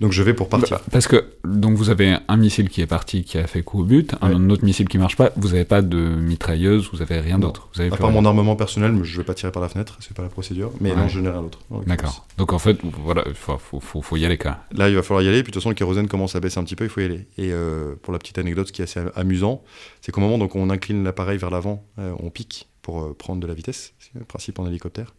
Donc 0.00 0.12
je 0.12 0.22
vais 0.22 0.34
pour 0.34 0.48
partir. 0.48 0.78
Bah, 0.78 0.84
parce 0.92 1.06
que 1.06 1.24
donc 1.44 1.76
vous 1.76 1.90
avez 1.90 2.16
un 2.26 2.36
missile 2.36 2.68
qui 2.68 2.80
est 2.80 2.86
parti, 2.86 3.24
qui 3.24 3.38
a 3.38 3.46
fait 3.46 3.62
coup 3.62 3.80
au 3.80 3.84
but, 3.84 4.14
un 4.20 4.50
autre 4.50 4.64
missile 4.64 4.88
qui 4.88 4.98
marche 4.98 5.16
pas. 5.16 5.30
Vous 5.36 5.48
n'avez 5.48 5.64
pas 5.64 5.82
de 5.82 5.96
mitrailleuse, 5.96 6.88
vous 6.92 7.02
avez 7.02 7.20
rien 7.20 7.38
d'autre. 7.38 7.68
Vous 7.74 7.80
avez 7.80 7.92
à 7.92 7.96
part 7.96 8.10
mon 8.10 8.24
armement 8.24 8.56
personnel, 8.56 8.92
mais 8.92 9.04
je 9.04 9.16
vais 9.16 9.24
pas 9.24 9.34
tirer 9.34 9.52
par 9.52 9.62
la 9.62 9.68
fenêtre, 9.68 9.96
c'est 10.00 10.14
pas 10.14 10.22
la 10.22 10.28
procédure. 10.28 10.72
Mais 10.80 10.94
non, 10.94 11.08
je 11.08 11.20
n'ai 11.20 11.30
rien 11.30 11.42
d'autre. 11.42 11.60
D'accord. 11.86 12.26
Donc 12.38 12.52
en 12.52 12.58
fait, 12.58 12.78
voilà, 13.02 13.24
il 13.26 13.34
faut, 13.34 13.58
faut, 13.58 14.02
faut, 14.02 14.16
y 14.16 14.24
aller 14.24 14.38
quand 14.38 14.56
Là, 14.72 14.88
il 14.88 14.96
va 14.96 15.02
falloir 15.02 15.22
y 15.22 15.28
aller. 15.28 15.42
Puis 15.42 15.50
de 15.50 15.54
toute 15.54 15.62
façon, 15.62 15.70
le 15.70 15.74
kérosène 15.74 16.08
commence 16.08 16.34
à 16.34 16.40
baisser 16.40 16.58
un 16.58 16.64
petit 16.64 16.76
peu, 16.76 16.84
il 16.84 16.90
faut 16.90 17.00
y 17.00 17.04
aller. 17.04 17.26
Et 17.38 17.52
euh, 17.52 17.94
pour 18.02 18.12
la 18.12 18.18
petite 18.18 18.38
anecdote, 18.38 18.68
ce 18.68 18.72
qui 18.72 18.82
est 18.82 18.84
assez 18.84 19.00
amusant, 19.14 19.62
c'est 20.00 20.12
qu'au 20.12 20.20
moment 20.20 20.38
donc 20.38 20.56
on 20.56 20.70
incline 20.70 21.04
l'appareil 21.04 21.38
vers 21.38 21.50
l'avant, 21.50 21.84
euh, 21.98 22.12
on 22.18 22.30
pique 22.30 22.68
pour 22.82 23.02
euh, 23.02 23.14
prendre 23.14 23.40
de 23.40 23.46
la 23.46 23.54
vitesse, 23.54 23.94
c'est 23.98 24.18
le 24.18 24.24
principe 24.24 24.58
en 24.58 24.66
hélicoptère. 24.66 25.14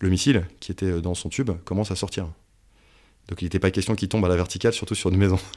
Le 0.00 0.08
missile 0.10 0.44
qui 0.60 0.70
était 0.70 1.00
dans 1.00 1.14
son 1.14 1.28
tube 1.28 1.50
commence 1.64 1.90
à 1.90 1.96
sortir. 1.96 2.28
Donc 3.28 3.42
il 3.42 3.44
n'était 3.44 3.58
pas 3.58 3.70
question 3.70 3.94
qu'il 3.94 4.08
tombe 4.08 4.24
à 4.24 4.28
la 4.28 4.36
verticale, 4.36 4.72
surtout 4.72 4.94
sur 4.94 5.10
une 5.10 5.16
maison. 5.16 5.38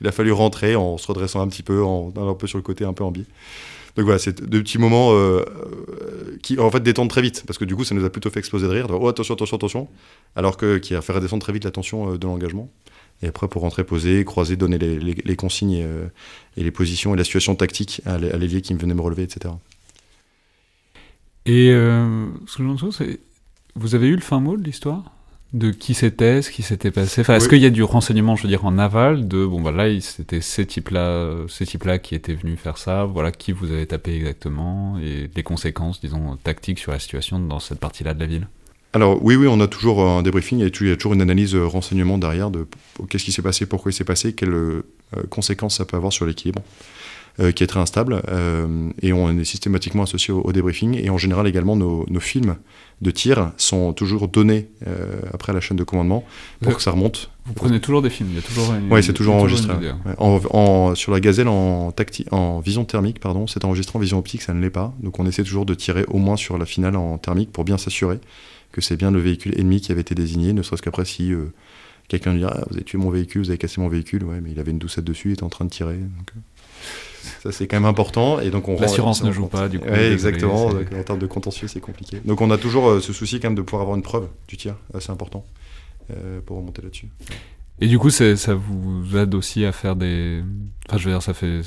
Il 0.00 0.08
a 0.08 0.12
fallu 0.12 0.32
rentrer 0.32 0.74
en 0.74 0.98
se 0.98 1.06
redressant 1.06 1.40
un 1.40 1.48
petit 1.48 1.62
peu, 1.62 1.82
en 1.84 2.12
allant 2.16 2.30
un 2.30 2.34
peu 2.34 2.48
sur 2.48 2.58
le 2.58 2.62
côté, 2.62 2.84
un 2.84 2.92
peu 2.92 3.04
en 3.04 3.12
biais. 3.12 3.26
Donc 3.94 4.06
voilà, 4.06 4.18
c'est 4.18 4.42
deux 4.42 4.62
petits 4.62 4.78
moments 4.78 5.12
euh, 5.12 5.44
euh, 5.44 6.38
qui 6.42 6.58
en 6.58 6.70
fait 6.70 6.80
détendent 6.80 7.10
très 7.10 7.20
vite, 7.20 7.44
parce 7.46 7.58
que 7.58 7.64
du 7.64 7.76
coup 7.76 7.84
ça 7.84 7.94
nous 7.94 8.04
a 8.04 8.10
plutôt 8.10 8.30
fait 8.30 8.38
exploser 8.38 8.66
de 8.66 8.72
rire, 8.72 8.86
oh 8.90 9.06
attention, 9.08 9.34
attention, 9.34 9.56
attention, 9.56 9.88
alors 10.34 10.56
que 10.56 10.78
qui 10.78 10.94
a 10.94 11.02
fait 11.02 11.12
redescendre 11.12 11.42
très 11.42 11.52
vite 11.52 11.64
la 11.64 11.70
tension 11.70 12.12
euh, 12.14 12.18
de 12.18 12.26
l'engagement. 12.26 12.70
Et 13.22 13.28
après 13.28 13.46
pour 13.48 13.62
rentrer, 13.62 13.84
poser, 13.84 14.24
croiser, 14.24 14.56
donner 14.56 14.78
les, 14.78 15.36
consignes 15.36 15.86
et, 16.56 16.60
les 16.60 16.70
positions 16.72 17.14
et 17.14 17.16
la 17.16 17.22
situation 17.22 17.54
tactique 17.54 18.02
à 18.04 18.18
l'évier 18.18 18.62
qui 18.62 18.74
me 18.74 18.80
venait 18.80 18.94
me 18.94 19.00
relever, 19.00 19.22
etc. 19.22 19.54
Et 21.46 21.68
ce 21.68 22.56
que 22.56 22.64
j'en 22.64 22.90
c'est, 22.90 23.20
vous 23.76 23.94
avez 23.94 24.08
eu 24.08 24.16
le 24.16 24.22
fin 24.22 24.40
mot 24.40 24.56
de 24.56 24.64
l'histoire? 24.64 25.04
De 25.52 25.70
qui 25.70 25.92
c'était, 25.92 26.40
ce 26.40 26.50
qui 26.50 26.62
s'était 26.62 26.90
passé. 26.90 27.20
Enfin, 27.20 27.34
est-ce 27.34 27.48
qu'il 27.48 27.60
y 27.60 27.66
a 27.66 27.70
du 27.70 27.82
renseignement, 27.82 28.36
je 28.36 28.44
veux 28.44 28.48
dire, 28.48 28.64
en 28.64 28.78
aval 28.78 29.28
de 29.28 29.44
bon, 29.44 29.60
bah 29.60 29.70
là, 29.70 29.88
c'était 30.00 30.40
ces 30.40 30.64
types-là, 30.66 31.46
ces 31.48 31.66
types-là 31.66 31.98
qui 31.98 32.14
étaient 32.14 32.34
venus 32.34 32.58
faire 32.58 32.78
ça. 32.78 33.04
Voilà, 33.04 33.32
qui 33.32 33.52
vous 33.52 33.70
avez 33.70 33.86
tapé 33.86 34.16
exactement 34.16 34.98
et 34.98 35.28
les 35.34 35.42
conséquences, 35.42 36.00
disons, 36.00 36.36
tactiques 36.42 36.78
sur 36.78 36.92
la 36.92 36.98
situation 36.98 37.38
dans 37.38 37.60
cette 37.60 37.80
partie-là 37.80 38.14
de 38.14 38.20
la 38.20 38.26
ville? 38.26 38.48
Alors 38.94 39.22
oui, 39.22 39.36
oui, 39.36 39.46
on 39.48 39.60
a 39.60 39.68
toujours 39.68 40.06
un 40.06 40.22
débriefing, 40.22 40.58
il 40.58 40.88
y 40.88 40.92
a 40.92 40.96
toujours 40.96 41.14
une 41.14 41.22
analyse 41.22 41.54
euh, 41.54 41.66
renseignement 41.66 42.18
derrière 42.18 42.50
de 42.50 42.66
qu'est-ce 43.08 43.24
qui 43.24 43.32
s'est 43.32 43.40
passé, 43.40 43.64
pourquoi 43.64 43.90
il 43.90 43.94
s'est 43.94 44.04
passé, 44.04 44.34
quelles 44.34 44.52
euh, 44.52 44.82
conséquences 45.30 45.76
ça 45.78 45.86
peut 45.86 45.96
avoir 45.96 46.12
sur 46.12 46.26
l'équilibre. 46.26 46.60
Euh, 47.40 47.50
qui 47.50 47.64
est 47.64 47.66
très 47.66 47.80
instable. 47.80 48.22
Euh, 48.28 48.90
et 49.00 49.14
on 49.14 49.30
est 49.38 49.44
systématiquement 49.44 50.02
associé 50.02 50.34
au, 50.34 50.52
débriefing. 50.52 51.02
Et 51.02 51.08
en 51.08 51.16
général, 51.16 51.46
également, 51.46 51.76
nos, 51.76 52.20
films 52.20 52.56
de 53.00 53.10
tir 53.10 53.52
sont 53.56 53.94
toujours 53.94 54.28
donnés 54.28 54.68
euh, 54.86 55.18
après 55.32 55.54
la 55.54 55.60
chaîne 55.60 55.78
de 55.78 55.82
commandement 55.82 56.24
pour 56.60 56.76
que 56.76 56.82
ça 56.82 56.90
remonte. 56.90 57.30
Vous 57.46 57.54
prenez 57.54 57.80
toujours 57.80 58.02
des 58.02 58.10
films 58.10 58.28
il 58.32 58.36
y 58.36 58.38
a 58.38 58.42
toujours 58.42 58.74
Oui, 58.90 59.02
c'est 59.02 59.14
toujours 59.14 59.36
enregistré. 59.36 59.72
En, 60.18 60.94
sur 60.94 61.10
la 61.10 61.20
gazelle 61.20 61.48
en, 61.48 61.94
en 62.32 62.60
vision 62.60 62.84
thermique, 62.84 63.18
pardon, 63.18 63.46
c'est 63.46 63.64
enregistré 63.64 63.96
en 63.96 64.00
vision 64.00 64.18
optique, 64.18 64.42
ça 64.42 64.52
ne 64.52 64.60
l'est 64.60 64.68
pas. 64.68 64.92
Donc 65.02 65.18
on 65.18 65.26
essaie 65.26 65.42
toujours 65.42 65.64
de 65.64 65.72
tirer 65.72 66.04
au 66.08 66.18
moins 66.18 66.36
sur 66.36 66.58
la 66.58 66.66
finale 66.66 66.96
en 66.96 67.16
thermique 67.16 67.50
pour 67.50 67.64
bien 67.64 67.78
s'assurer 67.78 68.20
que 68.72 68.82
c'est 68.82 68.96
bien 68.96 69.10
le 69.10 69.20
véhicule 69.20 69.58
ennemi 69.58 69.80
qui 69.80 69.90
avait 69.90 70.02
été 70.02 70.14
désigné, 70.14 70.52
ne 70.52 70.62
serait-ce 70.62 70.82
qu'après 70.82 71.06
si 71.06 71.32
quelqu'un 72.08 72.34
dit 72.34 72.44
ah, 72.44 72.64
vous 72.68 72.76
avez 72.76 72.84
tué 72.84 72.98
mon 72.98 73.10
véhicule, 73.10 73.42
vous 73.42 73.50
avez 73.50 73.58
cassé 73.58 73.80
mon 73.80 73.88
véhicule, 73.88 74.24
ouais, 74.24 74.40
mais 74.42 74.50
il 74.52 74.60
avait 74.60 74.70
une 74.70 74.78
doucette 74.78 75.04
dessus, 75.04 75.30
il 75.30 75.32
était 75.32 75.44
en 75.44 75.48
train 75.48 75.64
de 75.64 75.70
tirer. 75.70 75.96
Donc, 75.96 76.32
ça, 77.42 77.52
c'est 77.52 77.66
quand 77.66 77.76
même 77.76 77.86
important. 77.86 78.40
Et 78.40 78.50
donc, 78.50 78.68
on 78.68 78.78
L'assurance 78.80 79.22
ne 79.22 79.32
joue 79.32 79.46
pas, 79.46 79.68
du 79.68 79.78
coup. 79.78 79.88
Oui, 79.90 79.98
exactement. 79.98 80.66
en 80.66 81.02
termes 81.02 81.18
de 81.18 81.26
contentieux, 81.26 81.68
c'est 81.68 81.80
compliqué. 81.80 82.20
Donc, 82.24 82.40
on 82.40 82.50
a 82.50 82.58
toujours 82.58 82.88
euh, 82.88 83.00
ce 83.00 83.12
souci 83.12 83.40
quand 83.40 83.48
même 83.48 83.56
de 83.56 83.62
pouvoir 83.62 83.82
avoir 83.82 83.96
une 83.96 84.02
preuve 84.02 84.28
du 84.48 84.56
tir. 84.56 84.76
C'est 84.98 85.10
important 85.10 85.44
euh, 86.10 86.40
pour 86.44 86.56
remonter 86.56 86.82
là-dessus. 86.82 87.08
Et 87.80 87.88
du 87.88 87.98
coup, 87.98 88.10
ça 88.10 88.54
vous 88.54 89.16
aide 89.16 89.34
aussi 89.34 89.64
à 89.64 89.72
faire 89.72 89.96
des. 89.96 90.42
Enfin, 90.88 90.98
je 90.98 91.04
veux 91.04 91.10
dire, 91.14 91.22
ça 91.22 91.34
fait. 91.34 91.62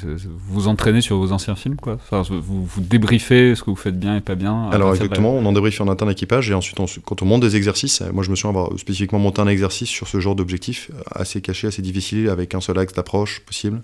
Vous 0.48 0.70
entraînez 0.70 1.02
sur 1.02 1.18
vos 1.18 1.34
anciens 1.34 1.56
films, 1.56 1.76
quoi. 1.76 1.96
Enfin, 1.96 2.22
vous, 2.22 2.64
vous 2.64 2.82
débriefez 2.82 3.54
ce 3.56 3.64
que 3.64 3.70
vous 3.70 3.76
faites 3.76 4.00
bien 4.00 4.16
et 4.16 4.22
pas 4.22 4.36
bien. 4.36 4.70
Alors, 4.70 4.94
exactement, 4.94 5.34
on 5.34 5.46
en 5.46 5.52
débriefe 5.52 5.82
en 5.82 5.90
interne 5.90 6.12
équipage 6.12 6.50
et 6.50 6.54
ensuite, 6.54 6.78
quand 7.04 7.22
on 7.22 7.26
monte 7.26 7.42
des 7.42 7.58
exercices, 7.58 8.02
moi, 8.14 8.24
je 8.24 8.30
me 8.30 8.36
suis 8.36 8.48
avoir 8.48 8.70
spécifiquement 8.80 9.20
monté 9.20 9.42
un 9.42 9.48
exercice 9.48 9.90
sur 9.90 10.08
ce 10.08 10.22
genre 10.22 10.36
d'objectif 10.36 10.90
assez 11.12 11.42
caché, 11.42 11.68
assez 11.68 11.82
difficile, 11.82 12.30
avec 12.30 12.56
un 12.56 12.62
seul 12.62 12.80
axe 12.80 12.94
d'approche 12.94 13.42
possible. 13.42 13.82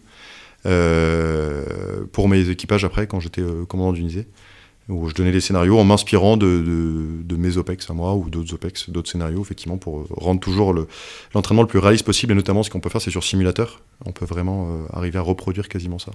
Euh, 0.65 2.05
pour 2.11 2.27
mes 2.27 2.49
équipages 2.49 2.85
après, 2.85 3.07
quand 3.07 3.19
j'étais 3.19 3.41
euh, 3.41 3.65
commandant 3.65 3.93
d'unité, 3.93 4.27
où 4.89 5.07
je 5.07 5.13
donnais 5.13 5.31
des 5.31 5.41
scénarios 5.41 5.79
en 5.79 5.83
m'inspirant 5.83 6.37
de, 6.37 7.21
de, 7.23 7.35
mes 7.35 7.57
OPEX 7.57 7.89
à 7.89 7.93
moi 7.93 8.13
ou 8.13 8.29
d'autres 8.29 8.53
OPEX, 8.53 8.89
d'autres 8.89 9.09
scénarios, 9.09 9.41
effectivement, 9.41 9.77
pour 9.77 10.05
rendre 10.09 10.39
toujours 10.39 10.73
l'entraînement 11.33 11.61
le, 11.61 11.67
plus 11.67 11.79
réaliste 11.79 12.05
possible. 12.05 12.33
Et 12.33 12.35
notamment, 12.35 12.63
ce 12.63 12.69
qu'on 12.69 12.79
peut 12.79 12.89
faire, 12.89 13.01
c'est 13.01 13.11
sur 13.11 13.23
simulateur. 13.23 13.81
On 14.05 14.11
peut 14.11 14.25
vraiment 14.25 14.67
euh, 14.69 14.97
arriver 14.97 15.17
à 15.17 15.21
reproduire 15.21 15.69
quasiment 15.69 15.99
ça. 15.99 16.11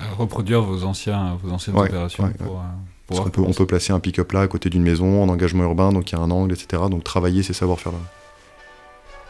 À 0.00 0.10
reproduire 0.14 0.62
vos, 0.62 0.84
anciens, 0.84 1.36
vos 1.42 1.50
anciennes 1.50 1.76
opérations 1.76 2.30
pour, 2.38 2.62
on, 3.10 3.30
peut, 3.30 3.42
on 3.42 3.52
peut 3.52 3.66
placer 3.66 3.92
un 3.92 4.00
pick-up 4.00 4.30
là 4.32 4.42
à 4.42 4.48
côté 4.48 4.70
d'une 4.70 4.82
maison 4.82 5.22
en 5.22 5.28
engagement 5.28 5.64
urbain, 5.64 5.92
donc 5.92 6.10
il 6.10 6.14
y 6.14 6.18
a 6.18 6.20
un 6.20 6.30
angle, 6.30 6.52
etc. 6.52 6.82
Donc 6.90 7.04
travailler 7.04 7.42
ces 7.42 7.52
savoir-faire 7.52 7.92
là. 7.92 7.98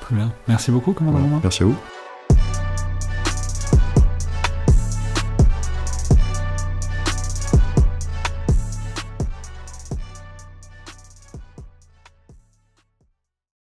Très 0.01 0.17
bien. 0.17 0.33
Merci 0.47 0.71
beaucoup, 0.71 0.93
commandant 0.93 1.41
Merci 1.43 1.63
à 1.63 1.67
vous. 1.67 1.77